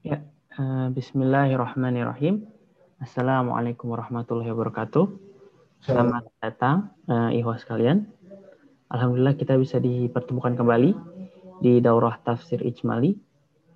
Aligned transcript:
Ya, 0.00 0.24
uh, 0.56 0.88
Bismillahirrahmanirrahim. 0.96 2.48
Assalamualaikum 3.04 3.92
warahmatullahi 3.92 4.48
wabarakatuh. 4.48 5.12
Selamat 5.84 6.24
datang, 6.40 6.88
uh, 7.04 7.28
ikhwas 7.28 7.68
sekalian. 7.68 8.08
Alhamdulillah 8.88 9.36
kita 9.36 9.60
bisa 9.60 9.76
dipertemukan 9.76 10.56
kembali 10.56 10.96
di 11.60 11.84
Daurah 11.84 12.16
Tafsir 12.24 12.64
Ijmali 12.64 13.12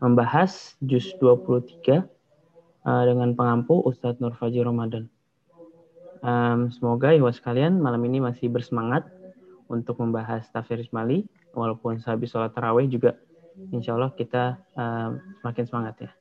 membahas 0.01 0.81
juz 0.81 1.13
23 1.21 1.93
uh, 1.93 3.05
dengan 3.05 3.37
pengampu 3.37 3.85
Ustadz 3.85 4.17
Nur 4.25 4.33
Faji 4.33 4.65
Ramadan. 4.65 5.13
Um, 6.25 6.73
semoga 6.73 7.13
ikhwas 7.13 7.37
sekalian 7.37 7.85
malam 7.85 8.01
ini 8.09 8.25
masih 8.25 8.49
bersemangat 8.49 9.05
untuk 9.69 10.01
membahas 10.01 10.49
tafsir 10.49 10.81
Ijmali 10.81 11.29
walaupun 11.53 12.01
sehabis 12.01 12.33
sholat 12.33 12.57
tarawih 12.57 12.89
juga 12.89 13.21
insya 13.71 13.95
Allah 13.95 14.11
kita 14.15 14.59
uh, 14.75 15.19
semakin 15.41 15.65
semangat 15.67 15.95
ya. 16.03 16.13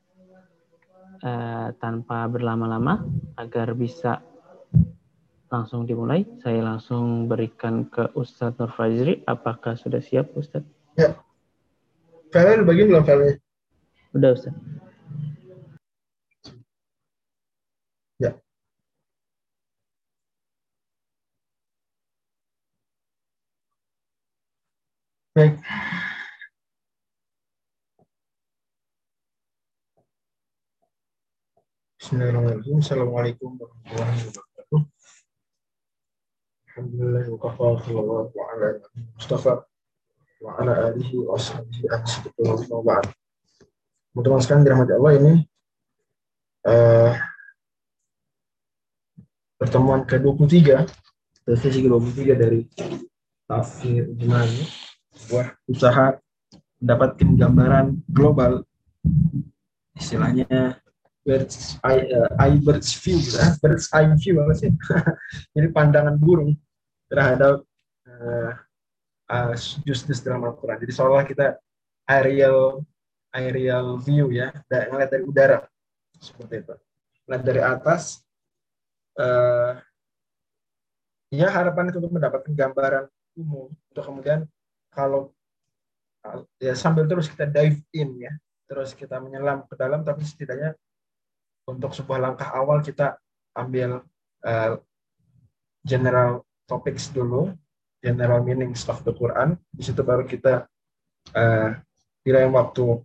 Uh, 1.23 1.71
tanpa 1.79 2.27
berlama-lama 2.27 2.99
agar 3.39 3.71
bisa 3.71 4.19
langsung 5.47 5.85
dimulai, 5.85 6.25
saya 6.41 6.65
langsung 6.65 7.29
berikan 7.29 7.85
ke 7.87 8.09
Ustadz 8.17 8.57
Nur 8.57 8.73
Fajri. 8.73 9.21
Apakah 9.29 9.77
sudah 9.77 10.01
siap 10.01 10.33
Ustadz? 10.33 10.65
Ya. 10.97 11.13
Filenya 12.33 12.65
udah 12.65 12.67
bagi 12.67 12.83
belum 12.89 13.03
filenya? 13.05 13.37
Udah 14.17 14.29
Ustadz. 14.33 14.57
Ya. 18.17 18.33
Baik. 25.37 25.57
Bismillahirrahmanirrahim. 32.13 32.77
Assalamualaikum 32.77 33.57
warahmatullahi 33.57 34.21
wabarakatuh. 34.21 34.81
Alhamdulillah 36.69 37.25
wa 37.25 37.39
kafa 37.41 37.67
sallallahu 37.89 38.37
ala 38.37 38.67
Mustafa 39.17 39.53
wa 40.37 40.49
ala 40.61 40.93
alihi 40.93 41.25
wa 41.25 41.33
ashabihi 41.33 41.89
wa 42.69 42.81
ba'd. 42.85 43.09
Sekalian 44.45 44.61
dirahmati 44.61 44.93
Allah 44.93 45.13
ini 45.17 45.33
uh, 46.69 47.17
pertemuan 49.57 50.05
ke-23 50.05 50.85
sesi 51.49 51.81
ke-23 51.81 52.19
dari 52.37 52.61
tafsir 53.49 54.05
Jumani 54.13 54.69
sebuah 55.17 55.65
usaha 55.65 56.13
mendapatkan 56.77 57.29
gambaran 57.41 58.05
global 58.05 58.61
istilahnya 59.97 60.77
bird's 61.23 61.79
eye, 61.87 62.03
uh, 62.11 62.31
eye 62.37 62.59
bird's 62.59 62.91
view 62.99 63.17
ya. 63.19 63.55
bird's 63.63 63.87
eye 63.95 64.11
view 64.19 64.43
apa 64.43 64.53
sih? 64.59 64.71
Jadi 65.55 65.67
pandangan 65.71 66.19
burung 66.19 66.53
terhadap 67.07 67.63
uh, 68.07 68.51
uh, 69.31 69.55
justice 69.87 70.19
dalam 70.19 70.43
Al-Quran. 70.43 70.83
Jadi 70.83 70.93
seolah 70.93 71.23
kita 71.23 71.55
aerial 72.11 72.83
aerial 73.33 73.97
view 74.03 74.29
ya. 74.35 74.51
Dan 74.67 74.91
ngeliat 74.91 75.09
dari 75.09 75.23
udara. 75.23 75.59
Seperti 76.19 76.67
itu. 76.67 76.75
Ngeliat 77.25 77.43
dari 77.43 77.61
atas 77.63 78.19
uh, 79.17 79.79
ya 81.31 81.47
harapan 81.49 81.89
itu 81.89 81.97
untuk 82.03 82.13
mendapatkan 82.13 82.51
gambaran 82.53 83.05
umum 83.33 83.73
untuk 83.89 84.05
kemudian 84.05 84.45
kalau 84.93 85.33
ya 86.61 86.77
sambil 86.77 87.09
terus 87.09 87.31
kita 87.31 87.47
dive 87.47 87.79
in 87.95 88.19
ya. 88.19 88.33
Terus 88.67 88.91
kita 88.91 89.23
menyelam 89.23 89.63
ke 89.67 89.75
dalam 89.79 90.03
tapi 90.03 90.23
setidaknya 90.27 90.75
untuk 91.67 91.95
sebuah 91.95 92.19
langkah 92.19 92.49
awal 92.51 92.83
kita 92.83 93.15
ambil 93.55 94.03
uh, 94.43 94.73
general 95.83 96.43
topics 96.67 97.11
dulu, 97.11 97.51
general 98.03 98.43
meanings 98.43 98.83
of 98.87 98.99
the 99.07 99.13
Quran. 99.15 99.55
Di 99.71 99.83
situ 99.83 100.03
baru 100.03 100.27
kita 100.27 100.67
uh, 101.35 101.69
kirain 102.23 102.51
waktu 102.51 102.99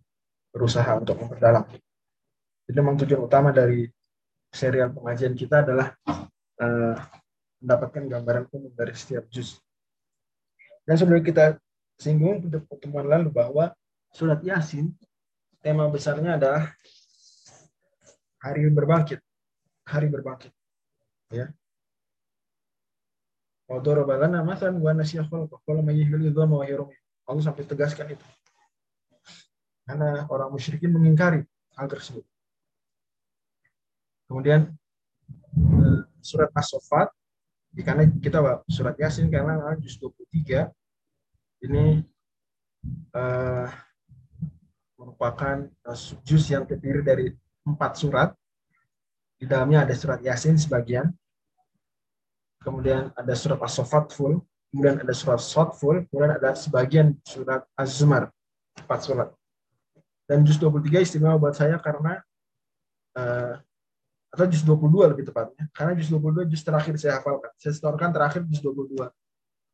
berusaha 0.51 0.99
untuk 0.99 1.19
memperdalam. 1.19 1.67
Jadi 2.69 2.77
memang 2.79 2.99
tujuan 3.01 3.23
utama 3.25 3.51
dari 3.55 3.89
serial 4.53 4.93
pengajian 4.93 5.37
kita 5.37 5.65
adalah 5.65 5.93
uh, 6.61 6.97
mendapatkan 7.63 8.05
gambaran 8.07 8.45
umum 8.55 8.73
dari 8.75 8.95
setiap 8.95 9.27
juz. 9.31 9.59
Dan 10.89 10.97
sebelum 10.97 11.21
kita 11.21 11.61
singgung 12.01 12.41
untuk 12.47 12.65
pertemuan 12.65 13.05
lalu 13.05 13.29
bahwa 13.29 13.75
surat 14.15 14.41
Yasin 14.41 14.95
tema 15.61 15.91
besarnya 15.91 16.39
adalah 16.39 16.73
hari 18.43 18.69
berbangkit. 18.71 19.21
Hari 19.88 20.06
berbangkit. 20.10 20.53
Ya. 21.32 21.53
Wadoro 23.69 24.09
balana 24.09 24.41
masan 24.41 24.81
wa 24.81 24.97
nasiya 24.97 25.28
khalqa 25.28 25.60
qala 25.69 25.84
may 25.84 26.00
dhama 26.09 26.65
wa 26.65 26.66
Allah 27.28 27.43
sampai 27.44 27.69
tegaskan 27.69 28.16
itu. 28.16 28.26
Karena 29.84 30.25
orang 30.32 30.53
musyrikin 30.53 30.93
mengingkari 30.93 31.44
hal 31.76 31.87
tersebut. 31.88 32.25
Kemudian 34.28 34.72
eh, 35.56 36.00
surat 36.25 36.49
as-sofat 36.56 37.12
karena 37.78 38.09
kita 38.19 38.65
surat 38.66 38.97
yasin 38.99 39.31
karena 39.31 39.76
juz 39.78 40.00
23 40.00 40.66
ini 41.69 42.03
uh, 43.15 43.69
merupakan 44.99 45.66
juz 46.26 46.44
yang 46.50 46.66
terdiri 46.66 47.03
dari 47.03 47.26
empat 47.75 47.93
surat. 48.01 48.31
Di 49.39 49.47
dalamnya 49.47 49.87
ada 49.87 49.95
surat 49.95 50.19
Yasin 50.19 50.59
sebagian. 50.59 51.12
Kemudian 52.59 53.15
ada 53.15 53.34
surat 53.39 53.61
As-Sofat 53.62 54.11
full. 54.11 54.43
Kemudian 54.69 55.01
ada 55.01 55.15
surat 55.17 55.41
Sot 55.41 55.79
full. 55.79 56.05
Kemudian 56.11 56.37
ada 56.37 56.53
sebagian 56.53 57.17
surat 57.25 57.65
Az-Zumar. 57.79 58.29
Empat 58.77 59.01
surat. 59.06 59.29
Dan 60.29 60.45
juz 60.45 60.61
23 60.61 61.06
istimewa 61.06 61.41
buat 61.41 61.56
saya 61.56 61.81
karena 61.81 62.21
uh, 63.17 63.56
atau 64.29 64.45
juz 64.45 64.61
22 64.61 65.12
lebih 65.17 65.25
tepatnya. 65.25 65.65
Karena 65.73 65.97
juz 65.97 66.12
22 66.12 66.53
juz 66.53 66.61
terakhir 66.61 66.93
saya 67.00 67.17
hafalkan. 67.17 67.49
Saya 67.56 67.73
setorkan 67.73 68.12
terakhir 68.12 68.45
juz 68.45 68.61
22. 68.61 69.09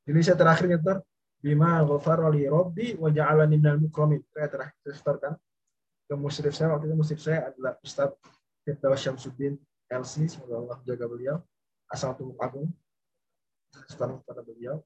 Jadi 0.05 0.21
saya 0.23 0.37
terakhir 0.39 0.71
nyetor 0.71 1.03
bima 1.43 1.83
ghafara 1.83 2.31
li 2.31 2.47
rabbi 2.47 2.95
wa 2.95 3.11
ja'alani 3.11 3.59
minal 3.59 3.83
mukramin. 3.83 4.23
Saya 4.31 4.47
terakhir 4.47 4.77
saya 4.85 4.95
setorkan 4.95 5.33
ke 6.05 6.15
musyrif 6.15 6.53
saya 6.53 6.77
waktu 6.77 6.91
itu 6.91 6.97
musyrif 6.97 7.23
saya 7.25 7.49
adalah 7.49 7.77
Ustadz 7.81 8.21
Firdaus 8.65 9.01
Syamsuddin 9.01 9.57
LC 9.89 10.29
semoga 10.29 10.55
Allah 10.61 10.79
jaga 10.85 11.05
beliau. 11.09 11.37
Asal 11.89 12.17
tumbuh 12.17 12.37
agung 12.41 12.73
sekarang 13.89 14.21
kepada 14.25 14.41
beliau. 14.41 14.81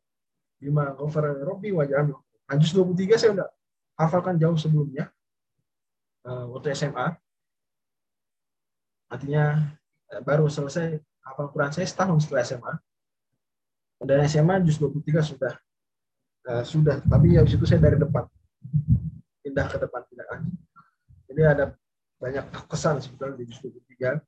Bima 0.59 0.91
ghafara 0.95 1.35
rabbi 1.39 1.71
wa 1.71 1.87
ja'alni 1.87 2.15
nah, 2.15 2.57
juz 2.59 2.75
23 2.75 3.15
saya 3.15 3.31
udah 3.39 3.49
hafalkan 3.95 4.35
jauh 4.43 4.59
sebelumnya 4.59 5.07
uh, 6.27 6.51
waktu 6.51 6.75
SMA 6.75 7.15
artinya 9.07 9.71
uh, 10.11 10.23
baru 10.27 10.51
selesai 10.51 10.99
hafal 11.23 11.55
Quran 11.55 11.71
saya 11.71 11.87
setahun 11.87 12.27
setelah 12.27 12.43
SMA 12.43 12.75
dan 14.03 14.19
SMA 14.27 14.55
juz 14.67 14.83
23 14.83 15.23
sudah 15.23 15.55
uh, 16.49 16.65
sudah. 16.65 17.05
Tapi 17.05 17.37
habis 17.37 17.55
itu 17.55 17.65
saya 17.69 17.83
dari 17.83 18.01
depan 18.01 18.25
pindah 19.45 19.67
ke 19.69 19.77
depan 19.79 20.03
ini 21.39 21.47
ada 21.47 21.71
banyak 22.19 22.51
kesan 22.67 22.99
sebetulnya 22.99 23.39
di 23.39 23.47
Jus 23.47 23.63
23. 23.63 24.19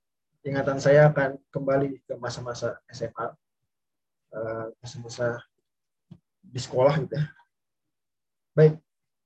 Ingatan 0.46 0.78
saya 0.78 1.10
akan 1.10 1.42
kembali 1.50 2.06
ke 2.06 2.14
masa-masa 2.22 2.78
SMA, 2.86 3.34
eh, 4.30 4.66
masa-masa 4.78 5.42
di 6.38 6.60
sekolah 6.62 7.02
gitu 7.02 7.18
ya. 7.18 7.26
Baik, 8.54 8.78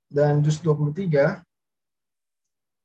dan 0.09 0.41
Jus 0.41 0.57
23, 0.65 1.45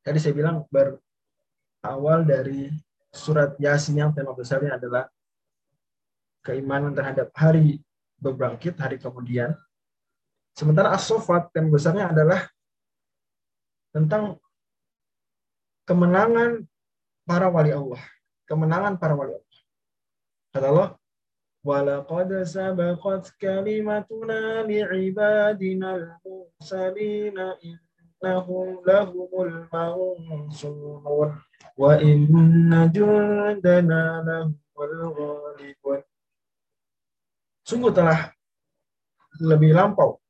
tadi 0.04 0.20
saya 0.20 0.36
bilang 0.36 0.68
berawal 0.68 2.28
dari 2.28 2.68
surat 3.08 3.56
Yasin 3.56 3.96
yang 3.96 4.12
tema 4.12 4.36
besarnya 4.36 4.76
adalah 4.76 5.08
keimanan 6.44 6.92
terhadap 6.92 7.32
hari 7.32 7.80
berbangkit, 8.20 8.76
hari 8.76 9.00
kemudian. 9.00 9.56
Sementara 10.52 10.92
As-Sofat 10.92 11.56
tema 11.56 11.72
besarnya 11.72 12.12
adalah 12.12 12.44
tentang 13.96 14.36
kemenangan 15.89 16.65
para 17.25 17.47
wali 17.49 17.71
Allah. 17.73 18.01
Kemenangan 18.45 18.97
para 19.01 19.13
wali 19.17 19.33
Allah. 19.37 19.61
Kata 20.53 20.67
Allah, 20.71 20.89
وَلَقَدْ 21.65 22.29
سَبَقَتْ 22.45 23.41
كَلِمَتُنَا 23.41 24.41
لِعِبَادِنَا 24.69 25.89
الْمُرْسَلِينَ 25.97 27.37
إِنَّهُمْ 27.65 28.67
لَهُمُ 28.85 29.31
الْمَنْصُورُونَ 29.45 31.29
وَإِنَّ 31.81 32.71
جُندَنَا 32.93 34.03
لَهُمُ 34.29 34.53
الْغَالِبُونَ 34.77 36.01
Sungguh 37.65 37.89
telah 37.89 38.29
lebih 39.41 39.73
lampau 39.73 40.21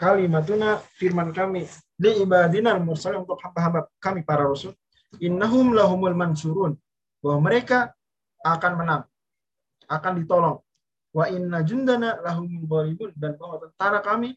kalimatuna 0.00 0.80
firman 0.96 1.36
kami 1.36 1.68
di 2.00 2.24
ibadina 2.24 2.80
mursalin 2.80 3.28
untuk 3.28 3.36
hamba-hamba 3.44 3.92
kami 4.00 4.24
para 4.24 4.48
rasul 4.48 4.72
innahum 5.21 5.75
lahumul 5.75 6.15
mansurun 6.15 6.73
bahwa 7.21 7.49
mereka 7.51 7.93
akan 8.41 8.71
menang, 8.79 9.03
akan 9.87 10.13
ditolong. 10.23 10.57
Wa 11.13 11.29
inna 11.29 11.61
jundana 11.61 12.17
lahumul 12.25 12.65
ghalibun 12.65 13.11
dan 13.13 13.37
bahwa 13.37 13.61
tentara 13.61 14.01
kami 14.01 14.33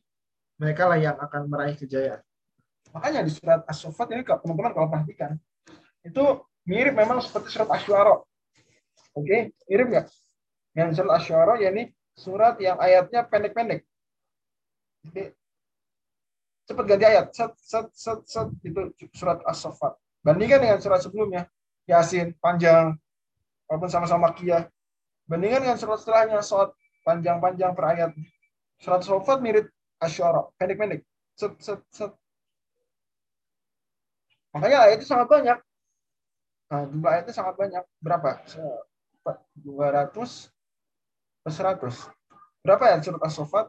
mereka 0.61 0.89
lah 0.89 0.99
yang 1.01 1.17
akan 1.17 1.49
meraih 1.49 1.77
kejayaan. 1.77 2.21
Makanya 2.93 3.25
di 3.25 3.33
surat 3.33 3.65
As-Saffat 3.65 4.09
ini 4.13 4.23
teman-teman 4.25 4.73
kalau 4.73 4.89
perhatikan 4.89 5.37
itu 6.05 6.25
mirip 6.69 6.95
memang 6.95 7.21
seperti 7.21 7.53
surat 7.53 7.69
Asy-Syu'ara. 7.73 8.23
Oke, 9.17 9.57
mirip 9.69 9.87
nggak? 9.91 10.07
Yang 10.77 10.89
surat 11.01 11.13
Asy-Syu'ara 11.19 11.55
yakni 11.61 11.83
surat 12.17 12.55
yang 12.63 12.77
ayatnya 12.81 13.27
pendek-pendek. 13.29 13.85
Jadi 15.07 15.23
cepat 16.67 16.85
ganti 16.89 17.05
ayat. 17.05 17.27
Set, 17.37 17.53
set, 17.61 17.89
set, 17.93 18.21
set, 18.25 18.49
itu 18.65 18.81
surat 19.13 19.45
As-Saffat. 19.45 19.97
Bandingkan 20.27 20.59
dengan 20.59 20.83
surat 20.83 20.99
sebelumnya. 20.99 21.47
Yasin, 21.87 22.35
panjang. 22.43 22.99
Walaupun 23.71 23.87
sama-sama 23.87 24.35
kia. 24.35 24.67
Bandingkan 25.31 25.63
dengan 25.63 25.79
surat 25.79 26.03
setelahnya, 26.03 26.43
surat 26.43 26.75
panjang-panjang 27.07 27.71
per 27.79 27.85
ayat. 27.95 28.11
Surat 28.83 29.07
As-Saffat 29.07 29.39
mirip 29.39 29.71
Asyara, 30.03 30.51
pendek-pendek. 30.59 31.07
Set, 31.39 31.55
set, 31.63 31.79
set. 31.95 32.11
Makanya 34.51 34.91
itu 34.99 35.07
sangat 35.07 35.31
banyak. 35.31 35.59
Nah, 36.75 36.83
jumlah 36.91 37.11
ayatnya 37.15 37.33
sangat 37.33 37.55
banyak. 37.55 37.85
Berapa? 38.03 38.43
200 39.63 40.51
100. 41.47 42.11
Berapa 42.67 42.85
ya 42.91 42.99
surat 42.99 43.23
As-Saffat? 43.23 43.67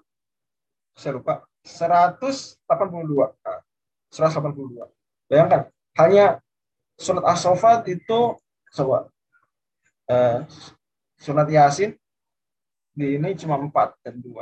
Saya 0.98 1.21
lupa. 1.21 1.45
182. 1.62 2.57
Nah, 3.45 3.62
182. 4.10 4.89
Bayangkan, 5.30 5.69
hanya 6.01 6.42
surat 6.98 7.24
As-Saffat 7.30 7.86
itu 7.94 8.36
coba 8.74 9.08
uh, 10.10 10.40
surat 11.16 11.48
Yasin 11.48 11.94
di 12.98 13.22
ini 13.22 13.38
cuma 13.38 13.62
4 13.62 13.70
dan 14.02 14.16
2. 14.18 14.34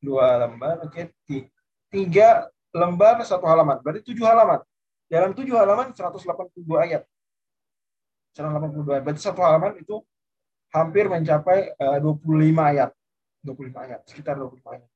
Dua 0.00 0.26
lembar, 0.40 0.80
oke. 0.80 1.12
Okay. 1.26 1.50
Tiga 1.92 2.48
lembar 2.72 3.20
satu 3.26 3.44
halaman. 3.44 3.82
Berarti 3.84 4.00
tujuh 4.08 4.24
halaman. 4.24 4.64
Dalam 5.10 5.36
tujuh 5.36 5.52
halaman 5.52 5.92
182 5.92 6.54
ayat. 6.78 7.02
182 8.32 8.94
ayat. 8.94 9.02
Berarti 9.04 9.20
satu 9.20 9.40
halaman 9.44 9.76
itu 9.76 10.00
hampir 10.72 11.10
mencapai 11.10 11.74
uh, 11.76 11.98
25 12.00 12.24
ayat. 12.56 12.90
25 13.44 13.72
ayat, 13.74 14.00
sekitar 14.08 14.34
25 14.36 14.74
ayat. 14.74 14.88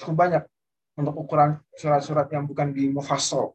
Cukup 0.00 0.16
banyak 0.16 0.42
untuk 0.96 1.14
ukuran 1.16 1.60
surat-surat 1.76 2.28
yang 2.32 2.48
bukan 2.48 2.72
di 2.72 2.88
mufassal. 2.88 3.52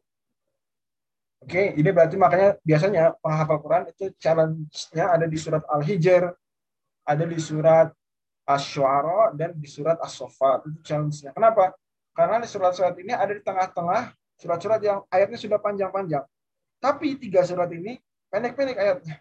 Oke, 1.38 1.54
okay, 1.54 1.66
ini 1.78 1.90
berarti 1.94 2.18
makanya 2.18 2.58
biasanya 2.66 3.14
penghafal 3.22 3.62
Quran 3.62 3.84
itu 3.94 4.10
challenge-nya 4.18 5.06
ada 5.06 5.26
di 5.30 5.38
surat 5.38 5.62
Al-Hijr, 5.70 6.34
ada 7.06 7.24
di 7.24 7.38
surat 7.38 7.88
Asy-Syu'ara 8.48 9.36
dan 9.36 9.52
di 9.60 9.68
surat 9.68 10.00
As-Saffat. 10.00 10.64
Itu 10.72 10.80
challenge-nya. 10.80 11.36
Kenapa? 11.36 11.76
Karena 12.16 12.40
di 12.40 12.48
surat-surat 12.48 12.96
ini 12.96 13.12
ada 13.12 13.30
di 13.30 13.44
tengah-tengah 13.44 14.16
surat-surat 14.40 14.80
yang 14.80 15.04
ayatnya 15.12 15.36
sudah 15.36 15.60
panjang-panjang. 15.60 16.24
Tapi 16.80 17.20
tiga 17.20 17.44
surat 17.44 17.68
ini 17.70 18.00
pendek-pendek 18.32 18.76
ayatnya. 18.80 19.16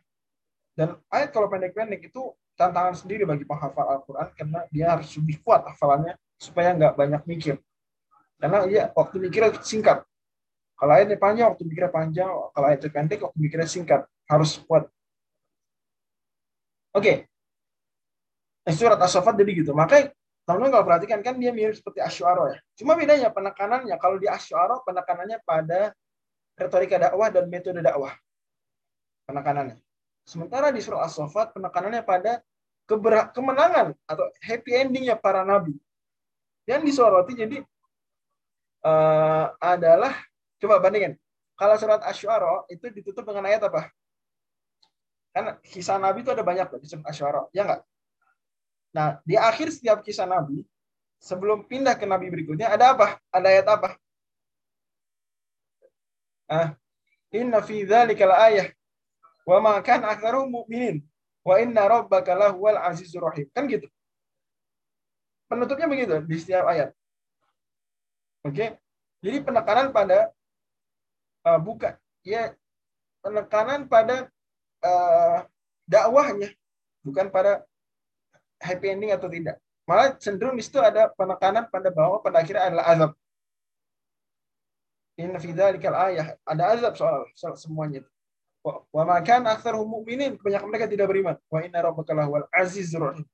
Dan 0.73 0.95
ayat 1.11 1.29
kalau 1.35 1.51
pendek-pendek 1.51 2.07
itu 2.07 2.31
tantangan 2.57 2.95
sendiri 2.95 3.27
bagi 3.27 3.43
penghafal 3.43 3.99
Al-Quran 3.99 4.29
karena 4.33 4.59
dia 4.71 4.95
harus 4.95 5.09
lebih 5.19 5.43
kuat 5.43 5.67
hafalannya 5.67 6.15
supaya 6.39 6.73
nggak 6.73 6.93
banyak 6.95 7.21
mikir. 7.27 7.55
Karena 8.39 8.63
iya 8.65 8.83
waktu 8.95 9.21
mikirnya 9.21 9.57
singkat. 9.59 10.07
Kalau 10.77 10.91
ayatnya 10.93 11.17
panjang, 11.17 11.45
waktu 11.49 11.63
mikirnya 11.65 11.91
panjang. 11.91 12.29
Kalau 12.29 12.65
ayatnya 12.69 12.89
pendek, 12.93 13.19
waktu 13.25 13.37
mikirnya 13.41 13.65
singkat. 13.65 14.05
Harus 14.29 14.61
kuat. 14.63 14.85
Oke. 16.93 17.25
Okay. 18.65 18.73
Surat 18.77 18.99
As-Safat 19.01 19.33
jadi 19.39 19.63
gitu. 19.63 19.71
Makanya 19.73 20.13
teman-teman 20.45 20.71
kalau 20.75 20.85
perhatikan 20.85 21.19
kan 21.25 21.35
dia 21.39 21.51
mirip 21.55 21.75
seperti 21.75 22.03
Asy'ara 22.03 22.55
ya. 22.55 22.57
Cuma 22.77 22.93
bedanya 22.99 23.31
penekanannya 23.33 23.95
kalau 23.97 24.19
di 24.19 24.27
Asy'ara 24.27 24.83
penekanannya 24.83 25.39
pada 25.47 25.95
retorika 26.59 26.99
dakwah 26.99 27.31
dan 27.31 27.47
metode 27.47 27.79
dakwah. 27.79 28.11
Penekanannya. 29.29 29.79
Sementara 30.27 30.75
di 30.75 30.83
surah 30.83 31.07
As-Saffat 31.07 31.55
penekanannya 31.55 32.03
pada 32.03 32.43
kemenangan 33.31 33.95
atau 34.03 34.27
happy 34.43 34.75
endingnya 34.75 35.15
para 35.15 35.47
nabi. 35.47 35.71
Yang 36.67 36.91
disoroti 36.91 37.31
jadi 37.39 37.57
uh, 38.83 39.55
adalah 39.55 40.11
coba 40.61 40.81
bandingin. 40.81 41.17
Kalau 41.57 41.73
surat 41.81 42.01
Asy-Syu'ara 42.05 42.69
itu 42.69 42.85
ditutup 42.93 43.25
dengan 43.25 43.49
ayat 43.49 43.65
apa? 43.65 43.89
Kan 45.33 45.57
kisah 45.65 45.97
Nabi 45.97 46.21
itu 46.21 46.29
ada 46.29 46.45
banyak 46.45 46.69
di 46.77 46.87
surat 46.87 47.05
Asy-Syu'ara, 47.09 47.49
ya 47.53 47.65
enggak? 47.65 47.81
Nah, 48.93 49.07
di 49.25 49.35
akhir 49.37 49.73
setiap 49.73 50.05
kisah 50.05 50.29
Nabi, 50.29 50.61
sebelum 51.17 51.65
pindah 51.65 51.97
ke 51.97 52.05
Nabi 52.05 52.29
berikutnya, 52.29 52.69
ada 52.69 52.93
apa? 52.93 53.17
Ada 53.33 53.47
ayat 53.49 53.67
apa? 53.67 53.89
Ah, 56.47 56.77
Inna 57.35 57.59
fi 57.59 57.83
dzalika 57.83 58.23
ayah 58.47 58.71
wa 59.43 59.57
ma 59.59 59.73
kana 59.83 60.15
mu'minin 60.47 61.03
wa 61.43 61.55
inna 61.59 61.87
rabbaka 61.87 62.35
lahuwal 62.35 62.79
azizur 62.79 63.23
rahim. 63.23 63.47
Kan 63.51 63.67
gitu. 63.67 63.87
Penutupnya 65.47 65.87
begitu 65.87 66.19
di 66.23 66.35
setiap 66.39 66.67
ayat. 66.67 66.91
Oke. 68.43 68.55
Okay? 68.55 68.69
Jadi 69.23 69.37
penekanan 69.43 69.89
pada 69.91 70.31
uh, 71.47 71.59
bukan 71.63 71.95
ya 72.27 72.51
penekanan 73.23 73.87
pada 73.87 74.27
uh, 74.83 75.47
dakwahnya 75.87 76.51
bukan 77.07 77.31
pada 77.31 77.63
happy 78.59 78.91
ending 78.91 79.15
atau 79.15 79.31
tidak. 79.31 79.55
Malah 79.87 80.19
cenderung 80.19 80.59
di 80.59 80.63
situ 80.65 80.83
ada 80.83 81.07
penekanan 81.15 81.71
pada 81.71 81.87
bahwa 81.87 82.19
pada 82.19 82.43
akhirnya 82.43 82.67
adalah 82.67 82.85
azab. 82.91 83.11
In 85.15 85.31
fi 85.39 85.55
ayah. 85.55 86.35
Ada 86.43 86.63
azab 86.75 86.93
soal, 86.99 87.23
soal 87.33 87.55
semuanya 87.55 88.03
itu. 88.03 88.11
Wa 88.67 89.07
makan 89.07 89.47
aktsaruhum 89.47 89.87
mu'minin. 89.87 90.35
Kebanyakan 90.35 90.67
mereka 90.67 90.91
tidak 90.91 91.07
beriman. 91.07 91.35
Wa 91.47 91.63
inna 91.63 91.79
rabbaka 91.79 92.11
lahwal 92.11 92.45
azizur 92.51 93.15
rahim. 93.15 93.25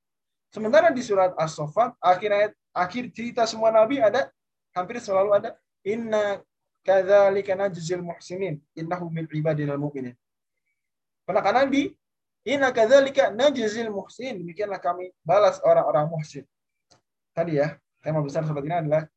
Sementara 0.53 0.93
di 0.93 1.01
surat 1.01 1.33
As-Saffat 1.33 1.97
akhir 1.97 2.29
ayat 2.29 2.51
akhir 2.77 3.09
cerita 3.17 3.49
semua 3.49 3.73
nabi 3.73 3.97
ada 3.97 4.29
hampir 4.77 5.01
selalu 5.01 5.33
ada 5.33 5.57
inna 5.81 6.37
kadzalika 6.83 7.55
najzil 7.55 8.03
muhsinin 8.03 8.59
innahu 8.75 9.07
min 9.09 9.25
ibadina 9.31 9.79
mu'minin. 9.79 10.13
Penekanan 11.23 11.71
di 11.71 11.95
inna 12.43 12.69
kadzalika 12.75 13.31
najzil 13.31 13.89
muhsinin. 13.89 14.43
Demikianlah 14.43 14.83
kami 14.83 15.15
balas 15.23 15.63
orang-orang 15.63 16.11
muhsin. 16.11 16.43
Tadi 17.33 17.57
ya, 17.57 17.79
tema 18.03 18.21
besar 18.21 18.45
sobat 18.45 18.67
ini 18.67 18.75
adalah 18.75 19.07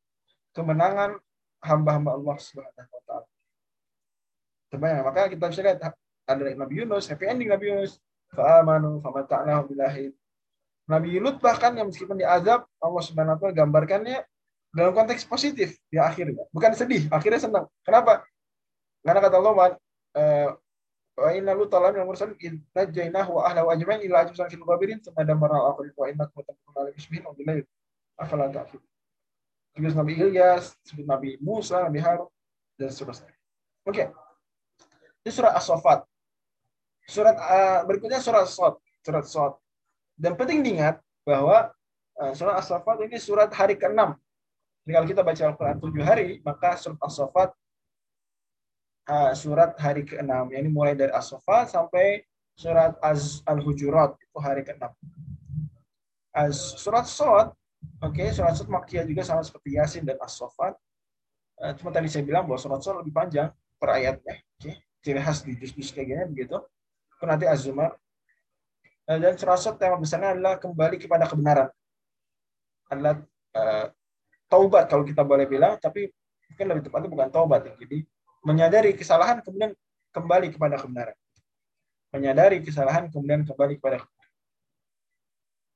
kemenangan 0.57 1.19
hamba-hamba 1.61 2.17
Allah 2.17 2.37
Subhanahu 2.41 2.95
wa 2.97 3.03
taala. 3.05 3.29
Sebanyak 4.73 5.03
maka 5.05 5.21
kita 5.29 5.45
bisa 5.51 5.61
lihat 5.63 5.79
ada 6.27 6.43
Nabi 6.55 6.75
Yunus, 6.81 7.11
happy 7.11 7.27
ending 7.29 7.51
Nabi 7.51 7.75
Yunus. 7.75 8.01
Fa'amanu 8.35 8.99
famata'nahu 9.05 9.71
bilahi. 9.71 10.11
Nabi 10.87 11.19
Lut 11.19 11.39
bahkan 11.43 11.75
yang 11.75 11.91
meskipun 11.91 12.19
diazab, 12.19 12.67
Allah 12.79 13.03
Subhanahu 13.03 13.39
wa 13.39 13.41
taala 13.43 13.55
gambarkannya 13.55 14.19
dalam 14.77 14.93
konteks 14.93 15.25
positif 15.25 15.81
di 15.89 15.97
akhirnya. 15.97 16.45
Bukan 16.53 16.77
sedih, 16.77 17.09
akhirnya 17.09 17.41
senang. 17.41 17.65
Kenapa? 17.81 18.29
Karena 19.01 19.21
kata 19.25 19.37
Allah, 19.41 19.55
eh, 20.13 20.49
wa 21.17 21.31
inna 21.33 21.57
lut 21.57 21.73
talam 21.73 21.97
yang 21.97 22.05
mursalin 22.05 22.61
najjaynahu 22.77 23.41
wa 23.41 23.49
ahlahu 23.49 23.73
ajma'in 23.73 24.05
illa 24.05 24.29
ajuzan 24.29 24.53
fil 24.53 24.61
ghabirin 24.69 25.01
thumma 25.01 25.25
dammarna 25.25 25.65
al-akhirin 25.65 25.97
wa 25.97 26.07
innakum 26.13 26.45
takununa 26.45 26.77
ala 26.85 26.91
musbihin 26.93 27.25
wa 27.25 27.33
billahi 27.33 27.61
afala 28.21 28.53
ta'qil. 28.53 28.81
Juga 29.77 29.89
Nabi 29.97 30.13
Ilyas, 30.21 30.77
Nabi 31.05 31.31
Musa, 31.41 31.85
Nabi 31.85 32.01
Harun 32.05 32.29
dan 32.77 32.93
seterusnya. 32.93 33.33
Oke. 33.89 34.13
Ini 35.25 35.31
surah 35.33 35.57
As-Saffat. 35.57 36.05
Surat 37.07 37.37
uh, 37.39 37.81
berikutnya 37.87 38.19
surat 38.19 38.49
Sot, 38.51 38.83
surat 39.05 39.25
Sot. 39.25 39.57
Dan 40.17 40.35
penting 40.35 40.65
diingat 40.65 40.99
bahwa 41.23 41.71
uh, 42.19 42.33
surat 42.33 42.59
As-Saffat 42.61 43.05
ini 43.05 43.17
surat 43.21 43.53
hari 43.53 43.77
ke-6. 43.77 44.17
Jadi 44.87 44.93
kalau 44.95 45.09
kita 45.11 45.23
baca 45.27 45.43
Al-Quran 45.51 45.77
7 45.83 46.07
hari, 46.07 46.29
maka 46.47 46.79
surat 46.79 46.99
As-Saffat 47.03 47.51
uh, 49.11 49.33
surat 49.35 49.75
hari 49.83 50.07
ke-6. 50.07 50.31
Ini 50.55 50.71
mulai 50.71 50.95
dari 50.95 51.11
As-Saffat 51.11 51.75
sampai 51.75 52.23
surat 52.55 52.95
Az 53.03 53.43
Al-Hujurat 53.51 54.15
itu 54.15 54.39
hari 54.39 54.63
ke-6. 54.63 54.87
Uh, 54.87 56.51
surat 56.55 57.11
Sot, 57.11 57.51
oke, 57.99 58.15
okay, 58.15 58.31
surat 58.31 58.55
Sot 58.55 58.71
Makkiyah 58.71 59.03
juga 59.03 59.27
sama 59.27 59.43
seperti 59.43 59.75
Yasin 59.75 60.07
dan 60.07 60.23
As-Saffat. 60.23 60.79
Uh, 61.59 61.75
cuma 61.83 61.91
tadi 61.91 62.07
saya 62.07 62.23
bilang 62.23 62.47
bahwa 62.47 62.63
surat 62.63 62.79
Sot 62.79 62.95
lebih 63.03 63.11
panjang 63.11 63.51
per 63.83 63.91
ayatnya. 63.91 64.39
Oke, 64.39 64.71
okay. 64.71 64.75
ciri 65.03 65.19
khas 65.19 65.43
di 65.43 65.59
juz-juz 65.59 65.91
kayak 65.91 66.07
gini 66.15 66.25
begitu 66.31 66.63
nanti 67.25 67.49
azuma 67.49 67.89
eh, 69.09 69.19
dan 69.19 69.33
serasa 69.41 69.73
tema 69.73 69.97
besarnya 69.97 70.37
adalah 70.37 70.61
kembali 70.61 70.97
kepada 71.01 71.25
kebenaran 71.25 71.71
adalah 72.87 73.19
uh, 73.59 73.91
taubat 74.47 74.87
kalau 74.87 75.03
kita 75.03 75.23
boleh 75.27 75.47
bilang 75.47 75.79
tapi 75.79 76.11
mungkin 76.53 76.67
lebih 76.71 76.83
tepatnya 76.89 77.11
bukan 77.11 77.29
taubat 77.31 77.61
ya. 77.67 77.75
jadi 77.83 77.99
menyadari 78.47 78.95
kesalahan 78.95 79.43
kemudian 79.43 79.75
kembali 80.15 80.55
kepada 80.55 80.79
kebenaran 80.79 81.17
menyadari 82.15 82.63
kesalahan 82.63 83.11
kemudian 83.11 83.43
kembali 83.45 83.77
kepada 83.79 84.07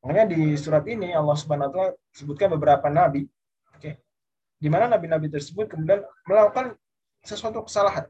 Makanya 0.01 0.33
di 0.33 0.57
surat 0.57 0.81
ini 0.89 1.13
Allah 1.13 1.37
Subhanahu 1.37 1.69
wa 1.69 1.73
taala 1.77 1.93
sebutkan 2.17 2.49
beberapa 2.49 2.89
nabi 2.89 3.29
oke 3.77 4.01
di 4.57 4.69
mana 4.73 4.89
nabi-nabi 4.89 5.29
tersebut 5.29 5.69
kemudian 5.69 6.01
melakukan 6.25 6.73
sesuatu 7.21 7.65
kesalahan. 7.65 8.09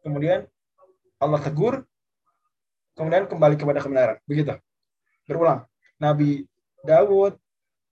Kemudian 0.00 0.48
Allah 1.20 1.40
tegur 1.40 1.84
kemudian 2.96 3.28
kembali 3.28 3.56
kepada 3.60 3.80
kebenaran. 3.80 4.16
Begitu. 4.24 4.56
Berulang. 5.28 5.64
Nabi 6.00 6.48
Dawud, 6.82 7.36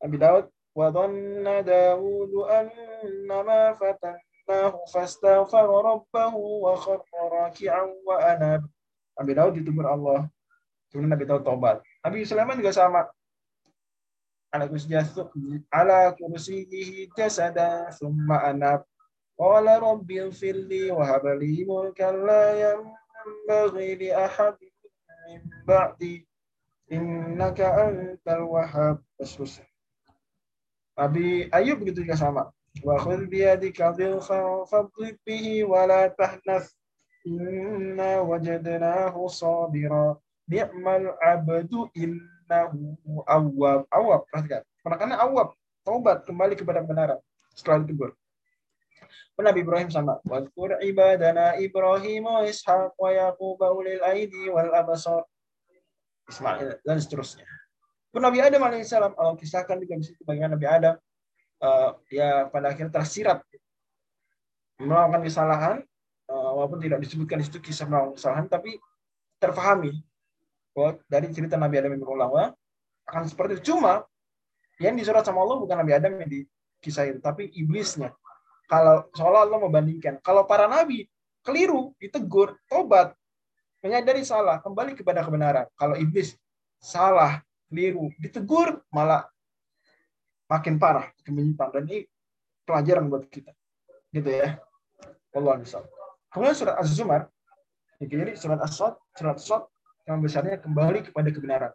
Nabi 0.01 0.17
Dawud 0.17 0.45
Dawud 0.75 2.33
annama 2.47 3.75
fatannahu 3.75 4.79
fastaghfara 4.95 5.77
rabbahu 5.83 6.63
wa 6.63 6.79
kharra 6.79 7.23
raki'an 7.51 7.91
wa 8.07 8.23
anab. 8.23 8.63
Nabi 9.19 9.33
Daud 9.35 9.53
ditegur 9.59 9.87
Allah. 9.91 10.31
Kemudian 10.91 11.11
Nabi 11.11 11.27
Daud 11.27 11.43
tobat. 11.43 11.83
Nabi 12.07 12.23
Sulaiman 12.23 12.59
juga 12.59 12.71
sama. 12.71 13.11
Ala 14.51 14.67
ala 15.71 15.99
kursiyihi 16.19 17.11
jasada 17.15 17.91
summa 17.95 18.43
anab. 18.47 18.83
Qala 19.39 19.79
rabbi 19.81 20.21
ighfirli 20.21 20.91
wa 20.93 21.07
hab 21.07 21.25
li 21.39 21.65
mulkan 21.65 22.27
la 22.27 22.45
yanbaghi 22.59 23.97
li 23.97 24.09
ahadin 24.13 24.75
min 25.25 25.41
ba'di 25.65 26.27
innaka 26.91 27.89
antal 27.89 28.51
wahhab. 28.51 28.99
Terus 29.17 29.63
Nabi 30.99 31.49
Ayub 31.53 31.83
begitu 31.83 32.07
juga 32.07 32.17
sama. 32.17 32.43
Wa 32.87 32.97
khudh 33.03 33.27
bi 33.27 33.43
yadika 33.43 33.91
dhilfan 33.95 34.91
bihi 35.27 35.67
wa 35.67 35.87
la 35.87 36.11
tahnas 36.15 36.71
inna 37.27 38.23
wajadnahu 38.23 39.27
sabira 39.27 40.17
ni'mal 40.47 41.15
abdu 41.19 41.91
innahu 41.95 42.97
awwab. 43.27 43.87
Awwab, 43.91 44.21
perhatikan. 44.31 44.63
Karena 44.83 45.21
awwab, 45.23 45.55
taubat 45.83 46.25
kembali 46.25 46.55
kepada 46.55 46.83
kebenaran 46.83 47.21
setelah 47.55 47.83
ditegur. 47.83 48.15
Nabi 49.41 49.65
Ibrahim 49.65 49.89
sama. 49.89 50.21
Wadkur 50.29 50.77
ibadana 50.85 51.57
Ibrahim 51.57 52.29
wa 52.29 52.45
Ishaq 52.45 52.93
wa 52.93 53.09
Yaqub 53.09 53.57
ulil 53.57 54.05
aidi 54.05 54.53
wal 54.53 54.69
abasar. 54.77 55.25
Ismail 56.29 56.79
dan 56.85 57.01
seterusnya. 57.01 57.49
Pun 58.11 58.21
Nabi 58.27 58.43
Adam 58.43 58.63
alaihissalam 58.67 59.15
Allah 59.15 59.39
kisahkan 59.39 59.79
juga 59.79 59.95
di 59.99 60.05
situ 60.11 60.21
bagaimana 60.27 60.59
Nabi 60.59 60.67
Adam 60.67 60.95
uh, 61.63 61.91
ya 62.11 62.51
pada 62.51 62.75
akhirnya 62.75 62.91
tersirat 62.91 63.39
melakukan 64.83 65.23
kesalahan 65.23 65.77
uh, 66.27 66.51
walaupun 66.59 66.83
tidak 66.83 66.99
disebutkan 67.07 67.39
di 67.39 67.47
situ 67.47 67.63
kisah 67.63 67.87
melakukan 67.87 68.19
kesalahan 68.19 68.47
tapi 68.51 68.83
terfahami 69.39 70.03
bahwa 70.75 70.99
dari 71.07 71.27
cerita 71.31 71.55
Nabi 71.59 71.83
Adam 71.83 71.95
yang 71.95 72.03
berulang 72.03 72.55
akan 73.11 73.27
seperti 73.27 73.59
itu. 73.59 73.75
Cuma 73.75 74.07
yang 74.79 74.95
disurat 74.95 75.27
sama 75.27 75.43
Allah 75.43 75.59
bukan 75.59 75.77
Nabi 75.77 75.93
Adam 75.93 76.13
yang 76.23 76.31
dikisah 76.31 77.11
itu, 77.11 77.19
tapi 77.19 77.51
iblisnya. 77.53 78.15
Kalau 78.71 79.11
seolah 79.19 79.51
Allah 79.51 79.59
membandingkan, 79.59 80.23
kalau 80.23 80.47
para 80.47 80.71
nabi 80.71 81.11
keliru, 81.43 81.91
ditegur, 81.99 82.55
tobat, 82.71 83.11
menyadari 83.83 84.23
salah, 84.23 84.63
kembali 84.63 84.95
kepada 84.95 85.27
kebenaran. 85.27 85.67
Kalau 85.75 85.99
iblis 85.99 86.39
salah, 86.79 87.43
keliru, 87.71 88.11
ditegur, 88.19 88.83
malah 88.91 89.31
makin 90.51 90.77
parah, 90.77 91.07
menyimpang. 91.31 91.71
Dan 91.71 91.87
ini 91.87 91.99
pelajaran 92.67 93.07
buat 93.07 93.31
kita. 93.31 93.55
Gitu 94.11 94.27
ya. 94.27 94.59
Allah 95.31 95.63
Kemudian 96.31 96.55
surat 96.59 96.77
Az-Zumar, 96.83 97.31
jadi 98.03 98.35
surat 98.35 98.59
As-Sod, 98.59 98.99
surat 99.15 99.39
As-Sod 99.39 99.71
tema 100.03 100.19
besarnya 100.19 100.59
kembali 100.59 101.11
kepada 101.11 101.31
kebenaran. 101.31 101.73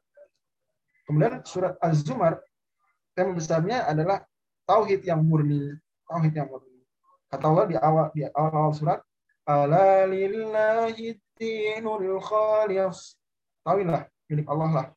Kemudian 1.08 1.44
surat 1.48 1.80
Az-Zumar 1.80 2.44
tema 3.16 3.32
besarnya 3.32 3.88
adalah 3.88 4.24
tauhid 4.68 5.08
yang 5.08 5.24
murni, 5.24 5.75
tauhid 6.08 6.36
yang 6.36 6.52
murni. 6.52 6.84
Kata 7.32 7.46
Allah 7.48 7.66
di 7.68 7.75
awal 7.80 8.06
di 8.12 8.24
awal 8.32 8.72
surat, 8.75 9.00
"Ala 9.48 10.08
lillahi 10.08 11.16
dinul 11.36 12.20
khalis." 12.20 13.16
Tahuilah 13.64 14.04
milik 14.30 14.48
Allah 14.52 14.70
lah 14.72 14.88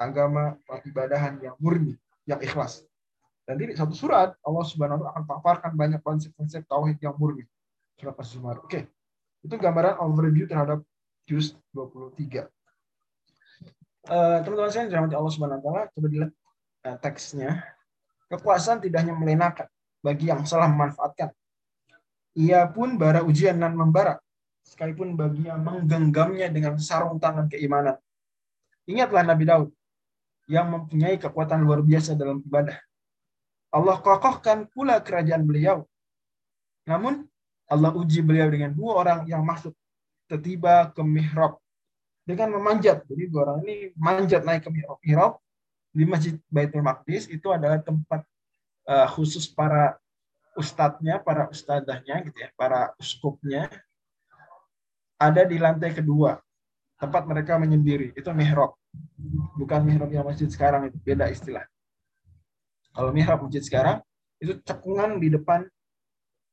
agama 0.00 0.56
ibadahan 0.88 1.36
yang 1.44 1.54
murni, 1.60 2.00
yang 2.24 2.40
ikhlas. 2.40 2.80
Dan 3.44 3.60
di 3.60 3.76
satu 3.76 3.92
surat 3.92 4.32
Allah 4.40 4.64
Subhanahu 4.64 4.96
wa 4.96 5.00
taala 5.04 5.12
akan 5.12 5.24
paparkan 5.28 5.72
banyak 5.76 6.00
konsep-konsep 6.00 6.64
tauhid 6.64 6.96
yang 7.04 7.12
murni. 7.20 7.44
Surat 8.00 8.16
Az-Zumar. 8.16 8.64
Oke. 8.64 8.88
Itu 9.44 9.60
gambaran 9.60 10.00
overview 10.00 10.48
terhadap 10.48 10.80
juz 11.28 11.52
23. 11.76 12.48
Uh, 14.08 14.40
teman-teman 14.40 14.72
saya 14.72 14.88
dirahmati 14.88 15.12
Allah 15.12 15.32
Subhanahu 15.34 15.60
wa 15.60 15.64
taala, 15.66 15.82
coba 15.92 16.06
dilihat 16.08 16.32
uh, 16.88 16.96
teksnya. 17.02 17.60
Kekuasaan 18.32 18.80
tidak 18.80 19.04
hanya 19.04 19.14
melenakan 19.18 19.66
bagi 20.00 20.30
yang 20.32 20.46
salah 20.48 20.70
memanfaatkan. 20.70 21.34
Ia 22.38 22.70
pun 22.70 22.94
bara 22.94 23.26
ujian 23.26 23.58
dan 23.58 23.74
membara, 23.74 24.22
sekalipun 24.62 25.18
bagi 25.18 25.50
yang 25.50 25.60
menggenggamnya 25.60 26.46
dengan 26.48 26.78
sarung 26.78 27.18
tangan 27.18 27.50
keimanan. 27.50 27.98
Ingatlah 28.86 29.26
Nabi 29.26 29.44
Daud 29.50 29.68
yang 30.50 30.66
mempunyai 30.66 31.14
kekuatan 31.14 31.62
luar 31.62 31.78
biasa 31.86 32.18
dalam 32.18 32.42
ibadah. 32.42 32.74
Allah 33.70 34.02
kokohkan 34.02 34.66
pula 34.66 34.98
kerajaan 34.98 35.46
beliau. 35.46 35.86
Namun 36.90 37.22
Allah 37.70 37.94
uji 37.94 38.18
beliau 38.18 38.50
dengan 38.50 38.74
dua 38.74 39.06
orang 39.06 39.20
yang 39.30 39.46
masuk 39.46 39.70
tiba 40.42 40.90
ke 40.90 41.02
mihrab 41.06 41.54
dengan 42.26 42.58
memanjat. 42.58 43.06
Jadi 43.06 43.30
dua 43.30 43.46
orang 43.46 43.58
ini 43.62 43.94
manjat 43.94 44.42
naik 44.42 44.66
ke 44.66 44.70
mihrab 44.74 45.38
di 45.94 46.02
Masjid 46.02 46.34
Baitul 46.50 46.82
Maqdis 46.82 47.30
itu 47.30 47.46
adalah 47.54 47.78
tempat 47.78 48.26
uh, 48.90 49.06
khusus 49.10 49.46
para 49.46 49.98
ustadznya, 50.58 51.22
para 51.22 51.46
ustadahnya 51.46 52.26
gitu 52.26 52.42
ya, 52.42 52.50
para 52.58 52.90
uskupnya 52.98 53.70
ada 55.14 55.46
di 55.46 55.62
lantai 55.62 55.94
kedua 55.94 56.42
tempat 57.00 57.24
mereka 57.24 57.56
menyendiri 57.56 58.12
itu 58.12 58.28
mihrab 58.36 58.76
bukan 59.56 59.80
mihrab 59.82 60.10
yang 60.12 60.28
masjid 60.28 60.46
sekarang 60.52 60.92
itu 60.92 60.96
beda 61.00 61.32
istilah 61.32 61.64
kalau 62.92 63.10
mihrab 63.10 63.40
masjid 63.40 63.64
sekarang 63.64 63.98
itu 64.40 64.56
cekungan 64.62 65.16
di 65.16 65.32
depan 65.32 65.64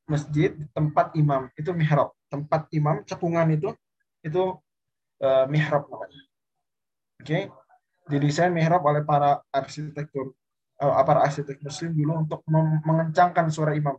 masjid 0.08 0.56
tempat 0.72 1.12
imam 1.20 1.52
itu 1.60 1.70
mihrab 1.76 2.16
tempat 2.32 2.68
imam 2.72 3.04
cekungan 3.04 3.48
itu 3.52 3.70
itu 4.24 4.56
uh, 5.24 5.46
mihrab. 5.50 5.88
Oke, 5.88 6.08
okay? 7.24 7.44
didesain 8.08 8.54
mihrab 8.54 8.84
oleh 8.86 9.04
para 9.04 9.42
arsitektur 9.52 10.36
uh, 10.80 11.04
para 11.04 11.26
arsitek 11.26 11.60
muslim 11.64 11.92
dulu 11.96 12.14
untuk 12.28 12.40
mengencangkan 12.84 13.50
suara 13.50 13.74
imam. 13.74 13.96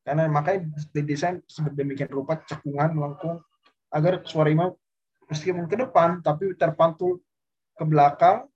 Karena 0.00 0.26
makanya 0.32 0.64
didesain 0.96 1.44
sedemikian 1.44 2.08
rupa 2.08 2.40
cekungan 2.48 2.96
melengkung 2.96 3.44
agar 3.92 4.24
suara 4.24 4.48
imam 4.48 4.72
meskipun 5.30 5.70
ke 5.70 5.78
depan 5.78 6.20
tapi 6.20 6.52
terpantul 6.58 7.22
ke 7.78 7.84
belakang 7.86 8.50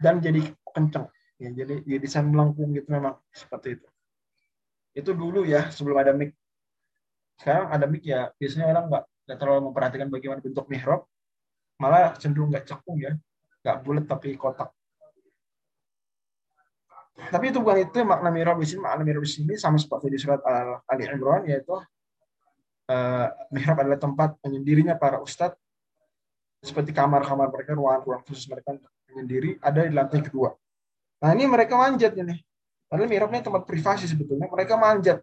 dan 0.00 0.18
jadi 0.18 0.40
kencang. 0.72 1.06
Ya, 1.38 1.54
jadi 1.54 1.84
desain 2.02 2.26
melengkung 2.26 2.74
gitu 2.74 2.90
memang 2.90 3.20
seperti 3.30 3.78
itu. 3.78 3.86
Itu 4.96 5.14
dulu 5.14 5.46
ya 5.46 5.70
sebelum 5.70 6.02
ada 6.02 6.10
mic 6.10 6.34
sekarang 7.38 7.70
ada 7.70 7.86
mic 7.86 8.02
ya 8.02 8.34
biasanya 8.34 8.66
orang 8.66 8.84
nggak 8.90 9.04
nggak 9.28 9.38
terlalu 9.38 9.60
memperhatikan 9.70 10.08
bagaimana 10.10 10.42
bentuk 10.42 10.66
mihrab 10.66 11.06
malah 11.78 12.18
cenderung 12.18 12.50
nggak 12.50 12.66
cekung 12.66 12.98
ya 12.98 13.14
nggak 13.62 13.76
bulat 13.86 14.04
tapi 14.10 14.34
kotak 14.34 14.74
tapi 17.30 17.50
itu 17.50 17.58
bukan 17.62 17.86
itu 17.86 17.98
makna 18.02 18.30
mihrab 18.34 18.58
di 18.58 18.66
sini 18.66 18.82
makna 18.82 19.06
mihrab 19.06 19.22
di 19.22 19.30
sini 19.30 19.54
sama 19.54 19.78
seperti 19.78 20.10
di 20.10 20.18
surat 20.18 20.42
Al 20.42 20.82
Ali 20.90 21.06
Imran 21.06 21.46
yaitu 21.46 21.78
uh, 21.78 23.26
mihrab 23.54 23.78
adalah 23.78 23.98
tempat 24.02 24.34
penyendirinya 24.42 24.98
para 24.98 25.22
ustadz 25.22 25.58
seperti 26.60 26.90
kamar-kamar 26.90 27.50
mereka 27.54 27.74
ruangan-ruangan 27.78 28.22
khusus 28.26 28.46
mereka 28.50 28.74
menyendiri 29.10 29.58
ada 29.62 29.86
di 29.86 29.92
lantai 29.94 30.20
kedua 30.22 30.54
nah 31.18 31.30
ini 31.34 31.46
mereka 31.46 31.74
manjat 31.78 32.14
ini 32.18 32.38
padahal 32.86 33.08
mihrabnya 33.10 33.46
tempat 33.46 33.62
privasi 33.66 34.06
sebetulnya 34.06 34.46
mereka 34.50 34.74
manjat 34.74 35.22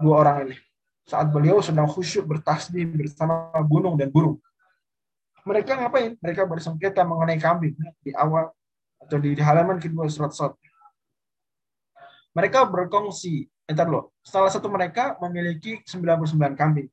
dua 0.00 0.24
orang 0.24 0.36
ini 0.48 0.56
saat 1.06 1.28
beliau 1.30 1.58
sedang 1.58 1.90
khusyuk 1.90 2.26
bertasbih 2.26 2.86
bersama 2.94 3.50
gunung 3.66 3.98
dan 3.98 4.08
burung. 4.10 4.38
Mereka 5.42 5.74
ngapain? 5.74 6.14
Mereka 6.22 6.46
bersengketa 6.46 7.02
mengenai 7.02 7.38
kambing 7.42 7.74
di 8.06 8.14
awal 8.14 8.54
atau 9.02 9.18
di 9.18 9.34
halaman 9.34 9.82
kedua 9.82 10.06
surat 10.06 10.30
surat. 10.30 10.54
Mereka 12.32 12.64
berkongsi, 12.70 13.50
entar 13.66 13.90
loh, 13.90 14.14
salah 14.22 14.48
satu 14.48 14.70
mereka 14.70 15.18
memiliki 15.18 15.82
99 15.84 16.54
kambing. 16.54 16.88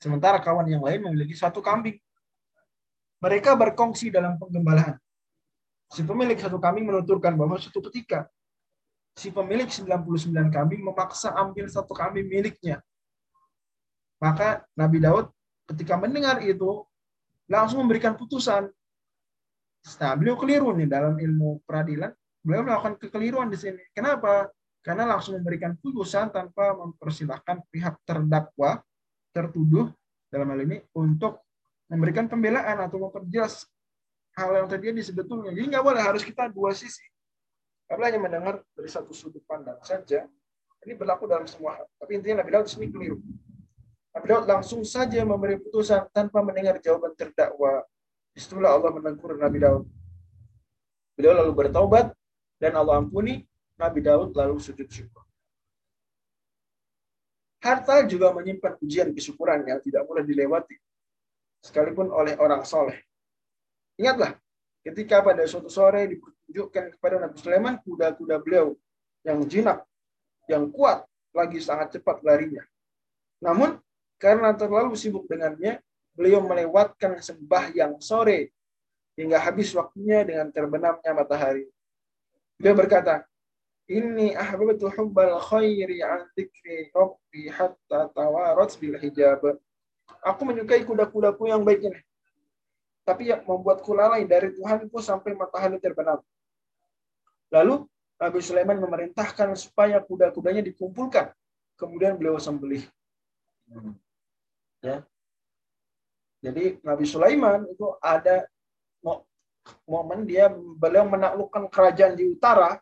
Sementara 0.00 0.40
kawan 0.40 0.64
yang 0.70 0.80
lain 0.80 1.02
memiliki 1.04 1.36
satu 1.36 1.60
kambing. 1.60 1.98
Mereka 3.20 3.52
berkongsi 3.56 4.08
dalam 4.08 4.40
penggembalahan. 4.40 4.96
Si 5.92 6.00
pemilik 6.06 6.38
satu 6.38 6.56
kambing 6.56 6.88
menuturkan 6.88 7.36
bahwa 7.36 7.60
suatu 7.60 7.84
ketika 7.90 8.30
si 9.18 9.28
pemilik 9.28 9.68
99 9.68 10.48
kambing 10.48 10.80
memaksa 10.80 11.34
ambil 11.34 11.66
satu 11.66 11.92
kambing 11.92 12.30
miliknya 12.30 12.80
maka 14.20 14.62
Nabi 14.76 15.00
Daud 15.00 15.32
ketika 15.72 15.96
mendengar 15.96 16.44
itu, 16.44 16.84
langsung 17.48 17.82
memberikan 17.82 18.14
putusan. 18.14 18.68
Nah, 19.96 20.12
beliau 20.12 20.36
keliru 20.36 20.76
nih 20.76 20.86
dalam 20.86 21.16
ilmu 21.16 21.64
peradilan. 21.64 22.12
Beliau 22.44 22.62
melakukan 22.68 23.00
kekeliruan 23.00 23.48
di 23.48 23.56
sini. 23.56 23.80
Kenapa? 23.96 24.52
Karena 24.84 25.08
langsung 25.08 25.40
memberikan 25.40 25.72
putusan 25.80 26.28
tanpa 26.32 26.76
mempersilahkan 26.76 27.64
pihak 27.72 28.00
terdakwa, 28.04 28.80
tertuduh 29.32 29.88
dalam 30.28 30.52
hal 30.52 30.60
ini 30.68 30.84
untuk 30.92 31.40
memberikan 31.90 32.30
pembelaan 32.30 32.78
atau 32.86 33.02
memperjelas 33.02 33.66
hal 34.38 34.54
yang 34.54 34.70
terjadi 34.70 35.02
sebetulnya. 35.02 35.50
Jadi 35.50 35.66
nggak 35.74 35.84
boleh 35.84 36.00
harus 36.00 36.22
kita 36.22 36.46
dua 36.46 36.70
sisi. 36.70 37.02
Karena 37.90 38.06
hanya 38.06 38.20
mendengar 38.22 38.54
dari 38.78 38.86
satu 38.86 39.10
sudut 39.10 39.42
pandang 39.42 39.82
saja. 39.82 40.30
Ini 40.86 40.94
berlaku 40.94 41.26
dalam 41.26 41.44
semua 41.50 41.82
hal. 41.82 41.86
Tapi 41.98 42.22
intinya 42.22 42.40
Nabi 42.40 42.50
Daud 42.54 42.66
sini 42.70 42.86
keliru. 42.88 43.18
Nabi 44.14 44.26
Daud 44.30 44.46
langsung 44.46 44.80
saja 44.86 45.20
memberi 45.26 45.58
putusan 45.58 46.06
tanpa 46.14 46.40
mendengar 46.40 46.78
jawaban 46.78 47.12
terdakwa. 47.18 47.82
Di 48.30 48.38
situlah 48.38 48.78
Allah 48.78 48.94
menegur 48.94 49.34
Nabi 49.36 49.58
Daud. 49.60 49.84
Beliau 51.18 51.34
lalu 51.36 51.52
bertaubat 51.52 52.14
dan 52.62 52.72
Allah 52.78 53.02
ampuni. 53.02 53.44
Nabi 53.76 54.00
Daud 54.00 54.32
lalu 54.38 54.56
sujud 54.62 54.86
syukur. 54.86 55.24
Harta 57.60 58.04
juga 58.08 58.32
menyimpan 58.32 58.76
ujian 58.80 59.08
kesyukuran 59.12 59.68
yang 59.68 59.80
tidak 59.84 60.08
boleh 60.08 60.24
dilewati, 60.24 60.80
sekalipun 61.60 62.08
oleh 62.12 62.36
orang 62.40 62.64
soleh. 62.64 62.96
Ingatlah, 64.00 64.36
ketika 64.84 65.20
pada 65.20 65.44
suatu 65.44 65.68
sore 65.68 66.08
ditunjukkan 66.16 66.96
kepada 66.96 67.20
Nabi 67.20 67.36
Sulaiman 67.36 67.76
kuda-kuda 67.84 68.40
beliau 68.40 68.76
yang 69.24 69.44
jinak, 69.44 69.84
yang 70.48 70.72
kuat, 70.72 71.04
lagi 71.36 71.60
sangat 71.60 72.00
cepat 72.00 72.24
larinya. 72.24 72.64
Namun, 73.44 73.76
karena 74.16 74.52
terlalu 74.56 74.96
sibuk 74.96 75.28
dengannya, 75.28 75.80
beliau 76.16 76.42
melewatkan 76.44 77.20
sembahyang 77.20 78.00
sore 78.02 78.52
hingga 79.16 79.40
habis 79.40 79.72
waktunya 79.76 80.24
dengan 80.24 80.48
terbenamnya 80.48 81.12
matahari. 81.12 81.68
Beliau 82.56 82.76
berkata, 82.76 83.24
Inni 83.90 84.38
ahbabtu 84.38 84.86
hubbal 84.94 85.34
khairi 85.50 85.98
an 86.06 86.30
dzikri 86.38 86.94
rabbi 86.94 87.50
hatta 87.50 88.06
tawarat 88.14 88.70
bil 88.78 88.94
hijab. 88.94 89.58
Aku 90.24 90.42
menyukai 90.44 90.82
kuda-kudaku 90.84 91.48
yang 91.48 91.62
baik 91.62 91.86
ini. 91.86 92.00
Tapi 93.06 93.32
yang 93.32 93.42
membuatku 93.46 93.90
lalai 93.96 94.28
dari 94.28 94.52
Tuhanku 94.52 95.00
sampai 95.00 95.34
matahari 95.34 95.80
terbenam. 95.80 96.20
Lalu 97.50 97.88
Nabi 98.20 98.38
Sulaiman 98.44 98.78
memerintahkan 98.78 99.56
supaya 99.56 99.98
kuda-kudanya 100.04 100.60
dikumpulkan. 100.60 101.32
Kemudian 101.80 102.20
beliau 102.20 102.36
sembelih. 102.36 102.84
Ya. 104.84 105.02
Jadi 106.44 106.80
Nabi 106.84 107.04
Sulaiman 107.08 107.64
itu 107.68 107.96
ada 108.00 108.44
momen 109.84 110.24
dia 110.28 110.52
beliau 110.52 111.08
menaklukkan 111.08 111.68
kerajaan 111.68 112.16
di 112.16 112.32
utara 112.32 112.80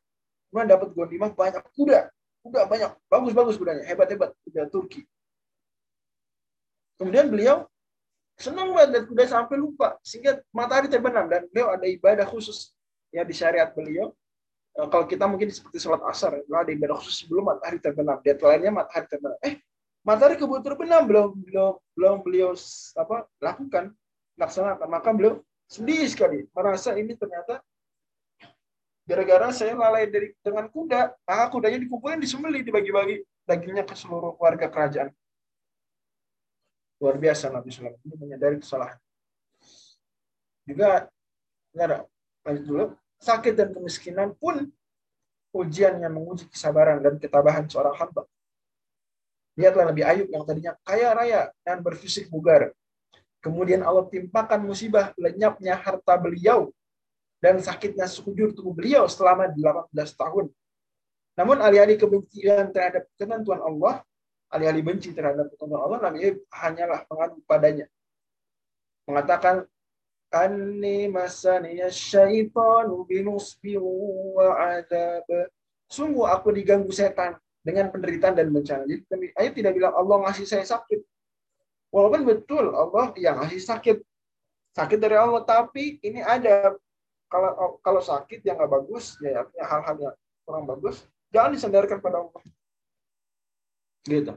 Kemudian 0.48 0.68
dapat 0.68 0.88
gondimah 0.96 1.30
banyak 1.36 1.64
kuda. 1.76 2.08
Kuda 2.40 2.60
banyak. 2.64 2.90
Bagus-bagus 3.12 3.60
kudanya. 3.60 3.84
Hebat-hebat. 3.84 4.32
Kuda 4.48 4.64
Turki. 4.72 5.04
Kemudian 6.98 7.30
beliau 7.30 7.64
senang 8.34 8.74
banget 8.74 8.88
lihat 8.94 9.04
kuda 9.06 9.24
sampai 9.30 9.56
lupa. 9.56 9.94
Sehingga 10.02 10.42
matahari 10.50 10.90
terbenam. 10.90 11.30
Dan 11.30 11.46
beliau 11.48 11.72
ada 11.72 11.86
ibadah 11.86 12.26
khusus 12.26 12.74
ya 13.14 13.22
di 13.22 13.32
syariat 13.32 13.70
beliau. 13.70 14.10
Eh, 14.74 14.86
kalau 14.90 15.06
kita 15.06 15.24
mungkin 15.30 15.48
seperti 15.48 15.78
sholat 15.78 16.02
asar. 16.10 16.42
Ada 16.42 16.70
ibadah 16.74 16.98
khusus 16.98 17.24
sebelum 17.24 17.48
matahari 17.54 17.78
terbenam. 17.78 18.18
Deadline-nya 18.20 18.70
matahari 18.74 19.06
terbenam. 19.06 19.38
Eh, 19.46 19.54
matahari 20.02 20.34
keburu 20.34 20.60
terbenam. 20.60 21.06
Belum, 21.06 21.38
belum, 21.38 21.74
belum 21.94 22.16
beliau 22.26 22.50
apa 22.98 23.30
lakukan. 23.38 23.94
Laksanakan. 24.34 24.86
Maka 24.90 25.10
beliau 25.14 25.34
sedih 25.70 26.02
sekali. 26.10 26.50
Merasa 26.50 26.98
ini 26.98 27.14
ternyata 27.14 27.62
gara-gara 29.08 29.48
saya 29.56 29.72
lalai 29.72 30.04
dari 30.04 30.36
dengan 30.44 30.68
kuda, 30.68 31.16
ah 31.24 31.48
kudanya 31.48 31.80
dikumpulin 31.80 32.20
disembeli 32.20 32.60
dibagi-bagi 32.60 33.24
dagingnya 33.48 33.88
ke 33.88 33.96
seluruh 33.96 34.36
warga 34.36 34.68
kerajaan. 34.68 35.08
Luar 36.98 37.16
biasa 37.16 37.50
Nabi 37.50 37.70
Sulaiman 37.70 38.02
ini 38.02 38.16
menyadari 38.18 38.58
kesalahan. 38.58 38.98
Juga 40.66 41.06
ya, 41.72 42.04
lanjut 42.44 42.64
dulu, 42.66 42.84
sakit 43.22 43.54
dan 43.54 43.70
kemiskinan 43.70 44.34
pun 44.34 44.66
ujian 45.54 45.96
yang 45.98 46.12
menguji 46.12 46.46
kesabaran 46.50 47.00
dan 47.00 47.16
ketabahan 47.16 47.64
seorang 47.70 47.96
hamba. 47.96 48.26
Lihatlah 49.58 49.90
Nabi 49.90 50.02
Ayub 50.06 50.28
yang 50.30 50.46
tadinya 50.46 50.72
kaya 50.86 51.10
raya 51.14 51.40
dan 51.66 51.82
berfisik 51.82 52.30
bugar. 52.30 52.70
Kemudian 53.42 53.82
Allah 53.82 54.06
timpakan 54.06 54.62
musibah 54.62 55.14
lenyapnya 55.18 55.78
harta 55.78 56.14
beliau 56.18 56.70
dan 57.38 57.58
sakitnya 57.62 58.06
sekujur 58.06 58.50
tubuh 58.54 58.74
beliau 58.74 59.06
selama 59.06 59.50
18 59.50 59.94
tahun. 59.94 60.46
Namun 61.38 61.62
alih-alih 61.62 61.98
kebencian 61.98 62.74
terhadap 62.74 63.06
ketentuan 63.14 63.62
Allah, 63.62 64.02
alih-alih 64.52 64.84
benci 64.84 65.12
terhadap 65.12 65.52
ketentuan 65.52 65.82
Allah, 65.84 65.98
Nabi 66.08 66.36
hanyalah 66.52 67.04
mengadu 67.08 67.38
padanya. 67.44 67.86
Mengatakan, 69.08 69.64
Anni 70.28 71.08
masaniya 71.08 71.88
syaitanu 71.88 73.08
binusbi 73.08 73.80
wa 73.80 74.76
adab. 74.76 75.24
Sungguh 75.88 76.28
aku 76.28 76.52
diganggu 76.52 76.92
setan 76.92 77.40
dengan 77.64 77.88
penderitaan 77.88 78.36
dan 78.36 78.52
bencana. 78.52 78.84
Jadi 78.84 79.32
ayat 79.32 79.52
tidak 79.56 79.72
bilang 79.72 79.96
Allah 79.96 80.28
ngasih 80.28 80.44
saya 80.44 80.68
sakit. 80.68 81.00
Walaupun 81.88 82.28
betul 82.28 82.76
Allah 82.76 83.16
yang 83.16 83.40
ngasih 83.40 83.64
sakit. 83.64 83.96
Sakit 84.76 85.00
dari 85.00 85.16
Allah, 85.16 85.40
tapi 85.48 85.96
ini 86.04 86.20
ada 86.20 86.76
kalau 87.28 87.78
kalau 87.84 88.00
sakit 88.00 88.40
yang 88.42 88.56
nggak 88.56 88.72
bagus 88.72 89.20
ya 89.20 89.44
hal-hal 89.60 89.96
yang 90.00 90.16
kurang 90.48 90.64
bagus 90.64 91.04
jangan 91.28 91.52
disandarkan 91.52 92.00
pada 92.00 92.24
Allah 92.24 92.42
gitu. 94.08 94.34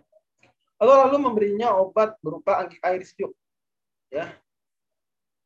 Allah 0.82 1.08
lalu 1.08 1.18
memberinya 1.30 1.78
obat 1.78 2.18
berupa 2.20 2.66
air 2.66 3.02
sejuk 3.06 3.32
ya 4.10 4.34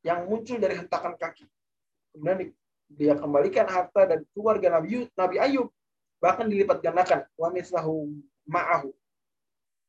yang 0.02 0.26
muncul 0.26 0.58
dari 0.58 0.80
hentakan 0.80 1.14
kaki. 1.20 1.46
Kemudian 2.16 2.56
dia 2.88 3.14
kembalikan 3.18 3.68
harta 3.68 4.08
dan 4.08 4.20
keluarga 4.32 4.80
Nabi 4.80 5.10
Nabi 5.14 5.36
Ayub 5.38 5.70
bahkan 6.24 6.50
dilipat 6.50 6.82
gandakan. 6.82 7.28
Wa 7.38 7.52
mislahu 7.52 8.10
ma'ahu. 8.48 8.96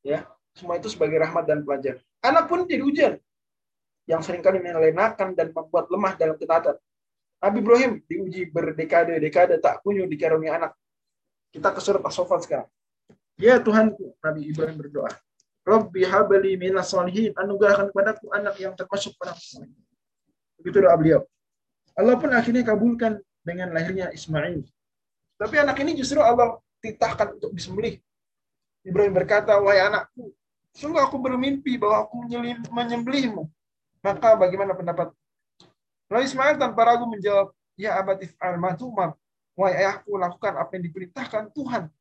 Ya 0.02 0.26
semua 0.56 0.80
itu 0.80 0.88
sebagai 0.88 1.20
rahmat 1.20 1.44
dan 1.44 1.60
pelajaran. 1.62 2.00
Anak 2.24 2.48
pun 2.48 2.64
jadi 2.64 2.82
ujian 2.82 3.14
yang 4.08 4.24
sering 4.24 4.40
kali 4.40 4.58
melenakan 4.58 5.36
dan 5.36 5.52
membuat 5.52 5.86
lemah 5.92 6.16
dalam 6.16 6.34
ketaatan. 6.40 6.74
Nabi 7.36 7.58
Ibrahim 7.60 7.92
diuji 8.08 8.48
berdekade-dekade 8.48 9.60
tak 9.60 9.84
kunjung 9.84 10.08
dikaruniai 10.08 10.56
anak. 10.56 10.72
Kita 11.52 11.70
ke 11.70 11.80
surat 11.84 12.00
As-Sofat 12.02 12.48
sekarang. 12.48 12.68
Ya 13.36 13.60
Tuhanku, 13.60 14.16
Nabi 14.24 14.48
Ibrahim 14.48 14.76
berdoa. 14.80 15.12
Rabbi 15.66 16.08
habli 16.08 16.56
minas 16.56 16.88
salihin, 16.88 17.36
anugerahkan 17.36 17.92
kepadaku 17.92 18.32
anak 18.32 18.56
yang 18.56 18.72
termasuk 18.72 19.12
orang 19.20 19.36
soleh. 19.36 19.68
Begitu 20.56 20.80
doa 20.80 20.96
beliau. 20.96 21.20
Allah 21.92 22.16
pun 22.16 22.32
akhirnya 22.32 22.64
kabulkan 22.64 23.20
dengan 23.44 23.74
lahirnya 23.76 24.08
Ismail. 24.14 24.64
Tapi 25.36 25.54
anak 25.60 25.76
ini 25.84 25.92
justru 25.98 26.22
Allah 26.22 26.56
titahkan 26.80 27.36
untuk 27.36 27.52
disembelih. 27.52 28.00
Ibrahim 28.86 29.12
berkata, 29.12 29.58
wahai 29.60 29.84
anakku, 29.84 30.32
sungguh 30.72 31.02
aku 31.02 31.20
bermimpi 31.20 31.76
bahwa 31.76 32.08
aku 32.08 32.24
menyembelihmu. 32.72 33.44
Maka 34.00 34.38
bagaimana 34.38 34.72
pendapat 34.72 35.12
Lalu 36.06 36.22
Ismail 36.22 36.54
tanpa 36.56 36.86
ragu 36.86 37.04
menjawab, 37.10 37.50
Ya 37.76 37.98
abatif 38.00 38.32
al-matumar. 38.40 39.18
Wahai 39.52 39.84
ayahku, 39.84 40.16
lakukan 40.16 40.56
apa 40.56 40.70
yang 40.78 40.84
diperintahkan 40.88 41.52
Tuhan 41.52 41.92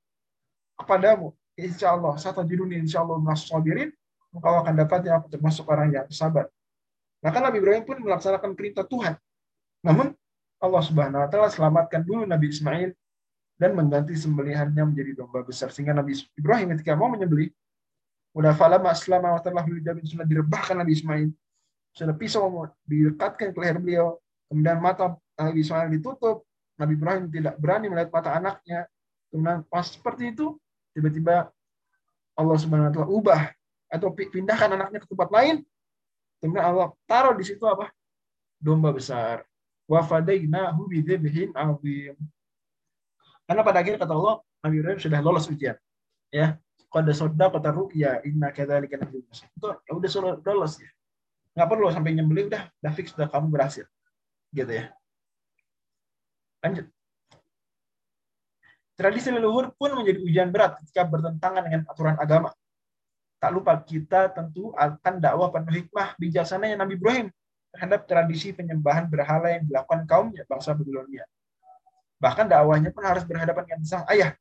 kepadamu. 0.79 1.31
Insya 1.55 1.95
Allah, 1.95 2.19
satu 2.19 2.43
ini 2.43 2.83
insya 2.83 3.01
Allah 3.01 3.19
sabirin, 3.35 3.87
engkau 4.35 4.53
akan 4.59 4.73
dapatnya 4.75 5.23
aku 5.23 5.31
termasuk 5.31 5.63
orang 5.71 5.91
yang 5.95 6.07
sabar. 6.11 6.51
Maka 7.23 7.39
Nabi 7.39 7.63
Ibrahim 7.63 7.83
pun 7.87 7.97
melaksanakan 8.03 8.53
perintah 8.53 8.83
Tuhan. 8.83 9.15
Namun 9.81 10.11
Allah 10.59 10.81
Subhanahu 10.83 11.23
wa 11.23 11.29
taala 11.31 11.47
selamatkan 11.47 12.03
dulu 12.03 12.27
Nabi 12.27 12.51
Ismail 12.51 12.91
dan 13.55 13.71
mengganti 13.71 14.19
sembelihannya 14.19 14.83
menjadi 14.83 15.23
domba 15.23 15.47
besar 15.47 15.71
sehingga 15.71 15.95
Nabi 15.95 16.19
Ibrahim 16.35 16.75
ketika 16.75 16.91
mau 16.99 17.07
menyembelih 17.07 17.47
udah 18.35 18.51
falama 18.51 18.91
aslama 18.91 19.31
wa 19.31 19.39
ta'ala 19.39 19.63
sudah 20.03 20.27
direbahkan 20.27 20.75
Nabi 20.75 20.91
Ismail 20.91 21.31
sudah 21.95 22.11
pisau 22.11 22.67
didekatkan 22.83 23.55
ke 23.55 23.59
leher 23.63 23.79
beliau, 23.79 24.19
kemudian 24.51 24.83
mata 24.83 25.15
Nabi 25.39 25.63
Ismail 25.63 25.87
ditutup, 25.95 26.43
Nabi 26.75 26.99
Ibrahim 26.99 27.31
tidak 27.31 27.55
berani 27.55 27.87
melihat 27.87 28.11
mata 28.11 28.35
anaknya. 28.35 28.83
Kemudian 29.31 29.63
pas 29.71 29.87
seperti 29.87 30.35
itu, 30.35 30.59
tiba-tiba 30.95 31.51
Allah 32.39 32.57
Subhanahu 32.57 32.89
wa 32.89 32.93
taala 32.95 33.09
ubah 33.11 33.41
atau 33.91 34.09
pindahkan 34.15 34.71
anaknya 34.71 35.03
ke 35.03 35.07
tempat 35.11 35.29
lain. 35.29 35.61
Kemudian 36.39 36.63
Allah 36.63 36.95
taruh 37.05 37.35
di 37.35 37.43
situ 37.43 37.63
apa? 37.67 37.91
Domba 38.55 38.95
besar. 38.95 39.43
Wa 39.85 40.01
fadainahu 40.01 40.87
bidzibhin 40.87 41.51
azim. 41.53 42.15
Karena 43.45 43.61
pada 43.61 43.83
akhir 43.83 44.01
kata 44.01 44.15
Allah, 44.15 44.41
Nabi 44.65 44.75
Ibrahim 44.81 44.99
sudah 45.03 45.19
lolos 45.21 45.45
ujian. 45.51 45.77
Ya. 46.33 46.57
Qad 46.89 47.05
saddaqa 47.11 47.69
ruqya 47.75 48.23
inna 48.23 48.49
kadzalika 48.55 48.95
nabiyyu 48.95 49.27
Itu 49.27 49.67
ya 49.83 49.91
udah 49.91 50.09
lolos 50.47 50.79
ya 50.79 50.89
nggak 51.55 51.69
perlu 51.71 51.87
sampai 51.87 52.11
nyembelih 52.11 52.51
udah 52.51 52.67
udah 52.83 52.91
fix 52.91 53.15
udah 53.15 53.31
kamu 53.31 53.47
berhasil 53.47 53.87
gitu 54.51 54.71
ya 54.75 54.91
lanjut 56.59 56.85
tradisi 58.95 59.29
leluhur 59.31 59.75
pun 59.75 59.91
menjadi 59.95 60.19
ujian 60.23 60.49
berat 60.49 60.79
ketika 60.83 61.07
bertentangan 61.07 61.61
dengan 61.67 61.81
aturan 61.87 62.15
agama 62.15 62.49
tak 63.45 63.51
lupa 63.53 63.77
kita 63.77 64.31
tentu 64.33 64.73
akan 64.73 65.21
dakwah 65.21 65.53
penuh 65.53 65.83
hikmah 65.83 66.17
bijaksananya 66.17 66.81
Nabi 66.81 66.97
Ibrahim 66.97 67.27
terhadap 67.75 68.07
tradisi 68.07 68.55
penyembahan 68.55 69.05
berhala 69.11 69.51
yang 69.53 69.67
dilakukan 69.67 70.07
kaumnya 70.07 70.47
bangsa 70.47 70.71
Babilonia. 70.71 71.27
Bahkan 72.17 72.47
dakwahnya 72.47 72.89
pun 72.95 73.03
harus 73.03 73.27
berhadapan 73.27 73.67
dengan 73.67 73.83
sang 73.83 74.07
ayah, 74.07 74.31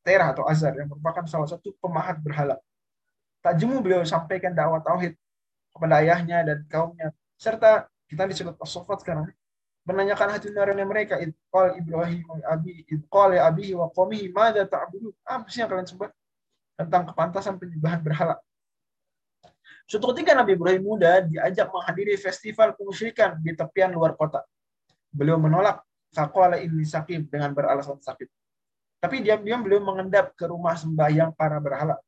Terah 0.00 0.32
atau 0.32 0.48
Azar, 0.48 0.72
yang 0.74 0.88
merupakan 0.88 1.22
salah 1.28 1.44
satu 1.44 1.76
pemahat 1.76 2.18
berhala. 2.24 2.56
Tak 3.44 3.60
jemu 3.60 3.84
beliau 3.84 4.02
sampaikan 4.08 4.56
dakwah 4.56 4.80
tauhid 4.80 5.12
kepada 5.70 6.00
ayahnya 6.00 6.42
dan 6.42 6.58
kaumnya, 6.66 7.12
serta 7.36 7.86
kita 8.08 8.24
disebut 8.26 8.56
as-sofat 8.58 9.04
sekarang, 9.04 9.30
menanyakan 9.90 10.38
hati 10.38 10.54
nurani 10.54 10.86
mereka, 10.86 11.18
idqal 11.18 11.74
Ibrahim 11.74 12.22
abi 12.46 12.86
idqal 12.86 13.34
ya 13.34 13.50
abihi 13.50 13.74
wa 13.74 13.90
qawmihi 13.90 14.30
madza 14.30 14.62
ta'budun? 14.70 15.10
Apa 15.26 15.50
sih 15.50 15.60
yang 15.60 15.70
kalian 15.70 15.88
sembah? 15.90 16.10
Tentang 16.78 17.02
kepantasan 17.10 17.58
penyembahan 17.58 18.00
berhala. 18.00 18.38
Suatu 19.90 20.14
ketika 20.14 20.38
Nabi 20.38 20.54
Ibrahim 20.54 20.86
muda 20.86 21.26
diajak 21.26 21.66
menghadiri 21.74 22.14
festival 22.14 22.78
kemusyrikan 22.78 23.42
di 23.42 23.58
tepian 23.58 23.90
luar 23.90 24.14
kota. 24.14 24.46
Beliau 25.10 25.34
menolak 25.34 25.82
faqala 26.14 26.62
ini 26.62 26.86
sakit 26.86 27.26
dengan 27.26 27.50
beralasan 27.50 27.98
sakit. 27.98 28.30
Tapi 29.02 29.24
diam-diam 29.24 29.64
beliau 29.64 29.82
mengendap 29.82 30.36
ke 30.38 30.46
rumah 30.46 30.78
sembahyang 30.78 31.34
para 31.34 31.58
berhala. 31.58 31.98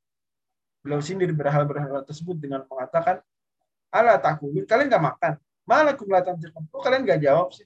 Beliau 0.85 1.03
sindir 1.03 1.35
berhala-berhala 1.35 2.07
tersebut 2.07 2.37
dengan 2.39 2.63
mengatakan, 2.69 3.19
Allah 3.91 4.21
takulun, 4.21 4.63
kalian 4.69 4.87
gak 4.93 5.03
makan. 5.03 5.33
Malah 5.63 5.95
kumlatan 5.95 6.37
Oh, 6.75 6.83
kalian 6.83 7.07
gak 7.07 7.23
jawab 7.23 7.55
sih. 7.55 7.65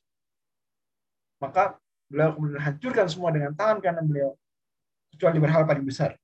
Maka 1.47 1.79
beliau 2.11 2.35
kemudian 2.35 2.59
hancurkan 2.59 3.07
semua 3.07 3.31
dengan 3.31 3.55
tangan 3.55 3.79
kanan 3.79 4.03
beliau. 4.03 4.35
Kecuali 5.15 5.39
berhala 5.39 5.63
paling 5.63 5.87
besar. 5.87 6.19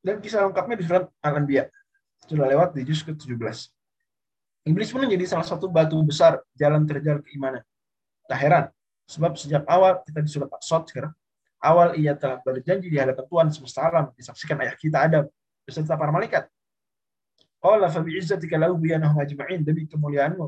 Dan 0.00 0.16
kisah 0.24 0.48
lengkapnya 0.48 0.76
di 0.80 0.84
surat 0.88 1.04
Al-Anbiya. 1.20 1.68
Sudah 2.24 2.48
lewat 2.48 2.72
di 2.72 2.88
juz 2.88 3.04
ke-17. 3.04 3.68
Iblis 4.68 4.88
pun 4.92 5.04
menjadi 5.04 5.24
salah 5.24 5.46
satu 5.48 5.68
batu 5.68 5.96
besar 6.04 6.44
jalan 6.56 6.84
terjal 6.84 7.24
keimanan. 7.24 7.64
Tak 8.28 8.36
heran, 8.36 8.64
sebab 9.08 9.32
sejak 9.40 9.64
awal 9.64 10.04
kita 10.04 10.20
di 10.20 10.28
surat 10.28 10.52
As-Sod 10.52 10.92
sekarang, 10.92 11.16
awal 11.64 11.96
ia 11.96 12.12
telah 12.12 12.36
berjanji 12.44 12.92
di 12.92 13.00
hadapan 13.00 13.24
Tuhan 13.24 13.46
semesta 13.48 13.88
alam 13.88 14.12
disaksikan 14.12 14.60
ayah 14.60 14.76
kita 14.76 15.00
Adam 15.00 15.24
beserta 15.64 15.96
para 15.96 16.12
malaikat. 16.12 16.44
Qala 17.56 17.88
fa 17.88 18.04
bi'izzatika 18.04 18.60
la 18.60 18.68
ubiyanahum 18.68 19.16
ajma'in 19.24 19.64
demi 19.64 19.88
kemuliaanmu 19.88 20.44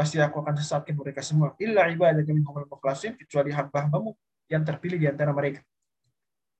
pasti 0.00 0.16
aku 0.16 0.40
akan 0.40 0.56
sesatkan 0.56 0.96
mereka 0.96 1.20
semua 1.20 1.52
illa 1.60 1.84
ibadaka 1.92 2.32
minhum 2.32 2.56
al-mukhlasin 2.56 3.20
kecuali 3.20 3.52
hamba-hambamu 3.52 4.16
yang 4.48 4.64
terpilih 4.64 4.96
di 4.96 5.04
antara 5.04 5.28
mereka. 5.28 5.60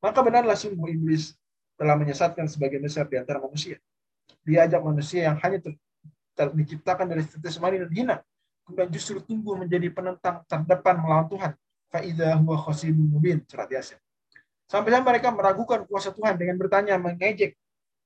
Maka 0.05 0.21
benarlah 0.21 0.53
sungguh 0.53 0.93
iblis 0.93 1.33
telah 1.81 1.97
menyesatkan 1.97 2.45
sebagian 2.45 2.85
besar 2.85 3.09
di 3.09 3.17
antara 3.17 3.41
manusia. 3.41 3.81
Diajak 4.45 4.85
manusia 4.85 5.33
yang 5.33 5.41
hanya 5.41 5.57
ter, 5.57 5.73
ter, 6.37 6.53
diciptakan 6.53 7.09
dari 7.09 7.25
tetes 7.25 7.57
mani 7.57 7.81
dan 7.81 7.89
hina, 7.89 8.17
kemudian 8.69 8.93
justru 8.93 9.25
tumbuh 9.25 9.57
menjadi 9.57 9.89
penentang 9.89 10.45
terdepan 10.45 11.01
melawan 11.01 11.25
Tuhan. 11.33 11.53
Faidah 11.89 12.37
huwa 12.45 12.61
khasibun 12.61 13.09
mubin, 13.09 13.41
surat 13.49 13.73
Yasin. 13.73 13.97
Sampai-sampai 14.69 15.17
mereka 15.17 15.33
meragukan 15.33 15.81
kuasa 15.89 16.13
Tuhan 16.13 16.37
dengan 16.37 16.61
bertanya, 16.61 17.01
mengejek, 17.01 17.57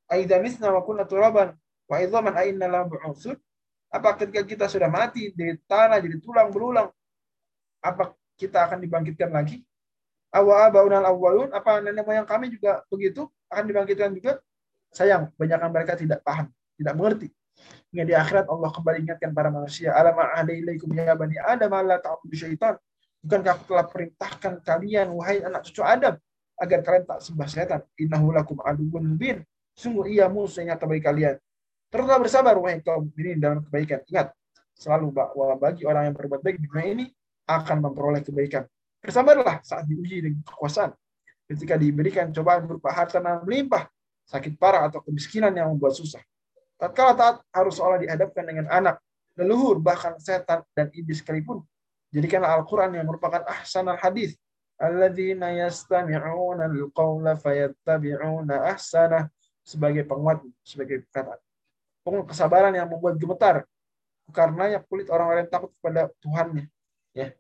Aidanisna 0.07 0.71
wa 0.71 0.81
kunna 0.87 1.03
turaban, 1.03 1.59
wa 1.91 1.97
idhaman 1.99 2.39
ainna 2.39 2.71
la. 2.71 2.87
Apa 3.95 4.19
ketika 4.19 4.43
kita 4.43 4.67
sudah 4.67 4.91
mati 4.91 5.31
di 5.31 5.55
tanah 5.71 6.03
jadi 6.03 6.19
tulang 6.19 6.51
berulang, 6.51 6.91
apa 7.79 8.11
kita 8.35 8.67
akan 8.67 8.83
dibangkitkan 8.83 9.31
lagi? 9.31 9.63
Awa 10.35 10.67
baunal 10.67 11.07
awalun, 11.07 11.55
apa 11.55 11.79
nenek 11.79 12.03
moyang 12.03 12.27
kami 12.27 12.51
juga 12.51 12.83
begitu? 12.91 13.31
akan 13.55 13.65
dibangkitkan 13.71 14.11
juga. 14.11 14.33
Sayang, 14.91 15.31
banyakkan 15.39 15.71
mereka 15.71 15.95
tidak 15.95 16.23
paham, 16.27 16.51
tidak 16.79 16.95
mengerti. 16.99 17.29
Hingga 17.95 18.05
di 18.07 18.15
akhirat 18.15 18.47
Allah 18.51 18.71
kembali 18.75 18.99
ingatkan 19.07 19.31
para 19.31 19.51
manusia, 19.51 19.95
alam 19.95 20.19
ada 20.19 20.51
ilaikum 20.51 20.91
ya 20.91 21.15
bani 21.15 21.39
Adam 21.39 21.71
la 21.87 21.99
ta'budu 22.03 22.35
syaitan. 22.35 22.75
Bukankah 23.23 23.57
aku 23.57 23.65
telah 23.71 23.87
perintahkan 23.89 24.53
kalian 24.67 25.15
wahai 25.15 25.41
anak 25.43 25.65
cucu 25.71 25.81
Adam 25.81 26.19
agar 26.61 26.79
kalian 26.83 27.05
tak 27.07 27.19
sembah 27.23 27.49
setan. 27.49 27.81
Innahu 27.99 28.35
lakum 28.35 28.59
aduwwun 28.63 29.15
mubin. 29.15 29.43
Sungguh 29.75 30.11
ia 30.11 30.31
musuh 30.31 30.63
yang 30.63 30.75
nyata 30.75 30.87
bagi 30.87 31.03
kalian. 31.03 31.37
Teruslah 31.95 32.19
bersabar 32.19 32.59
wahai 32.59 32.83
kaum 32.83 33.07
ini 33.15 33.39
dalam 33.39 33.63
kebaikan. 33.63 34.03
Ingat, 34.11 34.35
selalu 34.75 35.15
bahwa 35.15 35.55
bagi 35.55 35.87
orang 35.87 36.11
yang 36.11 36.15
berbuat 36.19 36.43
baik 36.43 36.59
di 36.59 36.67
dunia 36.67 36.87
ini 36.91 37.07
akan 37.47 37.87
memperoleh 37.87 38.19
kebaikan. 38.27 38.67
Bersabarlah 38.99 39.63
saat 39.63 39.87
diuji 39.87 40.27
dengan 40.27 40.43
kekuasaan 40.43 40.91
ketika 41.47 41.79
diberikan 41.79 42.35
cobaan 42.35 42.67
berupa 42.67 42.91
harta 42.91 43.23
yang 43.23 43.47
melimpah, 43.47 43.87
sakit 44.27 44.59
parah 44.59 44.91
atau 44.91 45.07
kemiskinan 45.07 45.55
yang 45.55 45.71
membuat 45.71 45.95
susah. 45.95 46.19
Tatkala 46.83 47.15
taat 47.15 47.37
harus 47.55 47.79
seolah 47.79 48.03
dihadapkan 48.03 48.43
dengan 48.43 48.67
anak, 48.75 48.99
leluhur, 49.39 49.79
bahkan 49.79 50.19
setan 50.19 50.67
dan 50.75 50.91
iblis 50.99 51.23
sekalipun. 51.23 51.63
Jadikanlah 52.11 52.59
Al-Quran 52.59 52.99
yang 52.99 53.07
merupakan 53.07 53.47
ahsan 53.47 53.87
al-hadis. 53.87 54.35
Alladzina 54.83 55.55
yastami'una 55.55 56.67
al-qawla 56.67 57.39
fayattabi'una 57.39 58.67
ahsanah 58.75 59.31
sebagai 59.63 60.03
penguat, 60.03 60.43
sebagai 60.67 61.07
kata 61.15 61.44
penuh 62.05 62.23
kesabaran 62.29 62.77
yang 62.77 62.87
membuat 62.87 63.17
gemetar. 63.17 63.65
Karena 64.31 64.79
yang 64.79 64.83
kulit 64.89 65.09
orang-orang 65.09 65.49
yang 65.49 65.53
takut 65.53 65.71
kepada 65.81 66.13
Tuhannya. 66.21 66.65
Ya. 67.17 67.33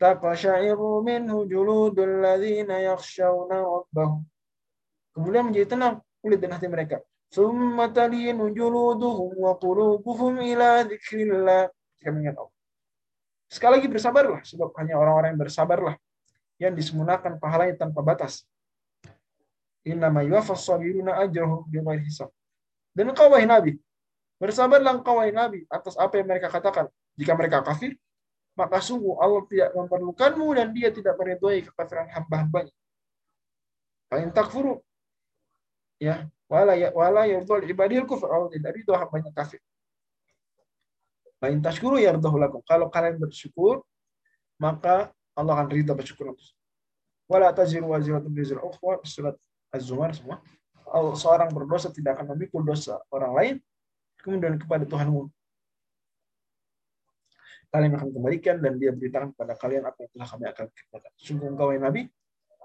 Taqashairu 0.00 1.04
minhu 1.04 1.46
juludul 1.46 2.24
ladzina 2.24 2.80
yakhshawna 2.82 3.60
rabbahum. 3.62 4.24
Kemudian 5.12 5.52
menjadi 5.52 5.76
tenang 5.76 6.00
kulit 6.24 6.40
dan 6.40 6.56
hati 6.56 6.66
mereka. 6.66 7.04
Summa 7.32 7.88
talinu 7.88 8.52
juluduhum 8.52 9.36
wa 9.36 9.56
qulubuhum 9.56 10.40
ila 10.40 10.84
dzikrillah. 10.84 11.68
kemudian. 12.00 12.36
Sekali 13.52 13.80
lagi 13.80 13.88
bersabarlah, 13.88 14.40
sebab 14.48 14.72
hanya 14.80 14.96
orang-orang 14.96 15.36
yang 15.36 15.40
bersabarlah 15.44 15.94
yang 16.56 16.72
disunahkan 16.72 17.36
pahalanya 17.36 17.74
tanpa 17.84 18.00
batas. 18.00 18.48
Innama 19.84 20.22
yuwaffas 20.22 20.62
sabiruna 20.62 21.20
ajrahum 21.26 21.66
bighairi 21.68 22.06
hisab 22.06 22.30
dan 22.92 23.12
engkau 23.12 23.32
wahai 23.32 23.48
nabi 23.48 23.80
bersabarlah 24.36 25.00
engkau 25.00 25.16
wahai 25.20 25.32
nabi 25.32 25.64
atas 25.68 25.96
apa 25.96 26.20
yang 26.20 26.28
mereka 26.28 26.52
katakan 26.52 26.86
jika 27.16 27.32
mereka 27.36 27.64
kafir 27.64 27.96
maka 28.52 28.84
sungguh 28.84 29.16
Allah 29.16 29.42
tidak 29.48 29.72
memerlukanmu 29.72 30.46
dan 30.52 30.76
dia 30.76 30.92
tidak 30.92 31.16
meridhoi 31.16 31.64
kekafiran 31.64 32.08
hamba-hambanya. 32.12 32.72
Paling 34.12 34.28
takfuru 34.28 34.84
ya 35.96 36.28
wala 36.52 36.76
ya 36.76 36.92
wala 36.92 37.24
yardul 37.24 37.64
ibadil 37.64 38.04
kufur 38.04 38.28
Allah 38.28 38.52
tidak 38.52 38.76
ridho 38.76 38.92
hambanya 38.92 39.32
kafir. 39.32 39.60
Paling 41.40 41.64
tashkuru 41.64 41.96
yardahu 41.96 42.36
lakum. 42.36 42.60
Kalau 42.68 42.92
kalian 42.92 43.16
bersyukur 43.16 43.80
maka 44.60 45.10
Allah 45.32 45.56
akan 45.56 45.72
ridho 45.72 45.96
bersyukur 45.96 46.36
wala 47.24 47.48
taziru 47.56 47.88
waziratun 47.88 48.28
bizra 48.28 48.60
ukhra 48.60 49.00
surat 49.08 49.40
Az-Zumar 49.72 50.12
semua. 50.12 50.44
Seorang 50.90 51.50
berdosa 51.54 51.88
tidak 51.94 52.18
akan 52.20 52.34
memikul 52.36 52.66
dosa 52.66 52.98
orang 53.12 53.32
lain 53.32 53.54
kemudian 54.22 54.54
kepada 54.58 54.86
Tuhanmu 54.86 55.30
kalian 57.72 57.92
akan 57.96 58.08
kembalikan 58.12 58.60
dan 58.60 58.76
dia 58.76 58.92
beritakan 58.92 59.32
kepada 59.32 59.56
kalian 59.56 59.88
apa 59.88 60.04
yang 60.04 60.10
telah 60.12 60.28
kami 60.28 60.44
akan 60.44 60.66
kerjakan. 60.68 61.12
Sungguh 61.16 61.48
engkau 61.48 61.72
yang 61.72 61.88
Nabi 61.88 62.04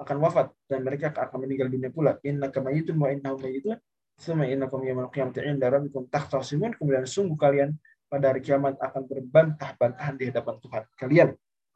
akan 0.03 0.17
wafat 0.19 0.47
dan 0.67 0.83
mereka 0.83 1.15
akan 1.15 1.47
meninggal 1.47 1.71
dunia 1.71 1.89
pula. 1.89 2.19
Inna 2.27 2.51
kamayitun 2.51 2.99
wa 2.99 3.07
innahum 3.07 3.39
mayitun. 3.39 3.79
Suma 4.19 4.43
innakum 4.43 4.83
yaumil 4.83 5.07
qiyamati 5.07 5.47
inda 5.47 5.71
rabbikum 5.71 6.11
tahtasimun. 6.11 6.75
Kemudian 6.75 7.07
sungguh 7.07 7.39
kalian 7.39 7.71
pada 8.11 8.35
hari 8.35 8.43
kiamat 8.43 8.75
akan 8.83 9.07
berbantah-bantahan 9.07 10.15
di 10.19 10.27
hadapan 10.27 10.55
Tuhan 10.59 10.83
kalian. 10.99 11.29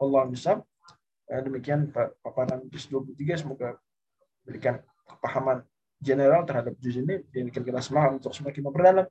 Allah 0.03 0.23
misal. 0.27 0.57
Demikian 1.31 1.87
paparan 1.95 2.67
juz 2.67 2.91
23 2.91 3.47
semoga 3.47 3.79
berikan 4.43 4.83
kepahaman 5.07 5.63
general 6.01 6.41
terhadap 6.49 6.73
juz 6.81 6.97
ini 6.97 7.21
dan 7.29 7.53
kita 7.53 7.79
semangat 7.79 8.17
untuk 8.17 8.33
semakin 8.33 8.61
memperdalam 8.67 9.07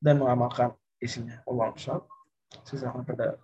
dan 0.00 0.14
mengamalkan 0.16 0.72
isinya. 0.96 1.44
Allah. 1.44 1.76
Silakan 2.64 3.04
pada 3.06 3.38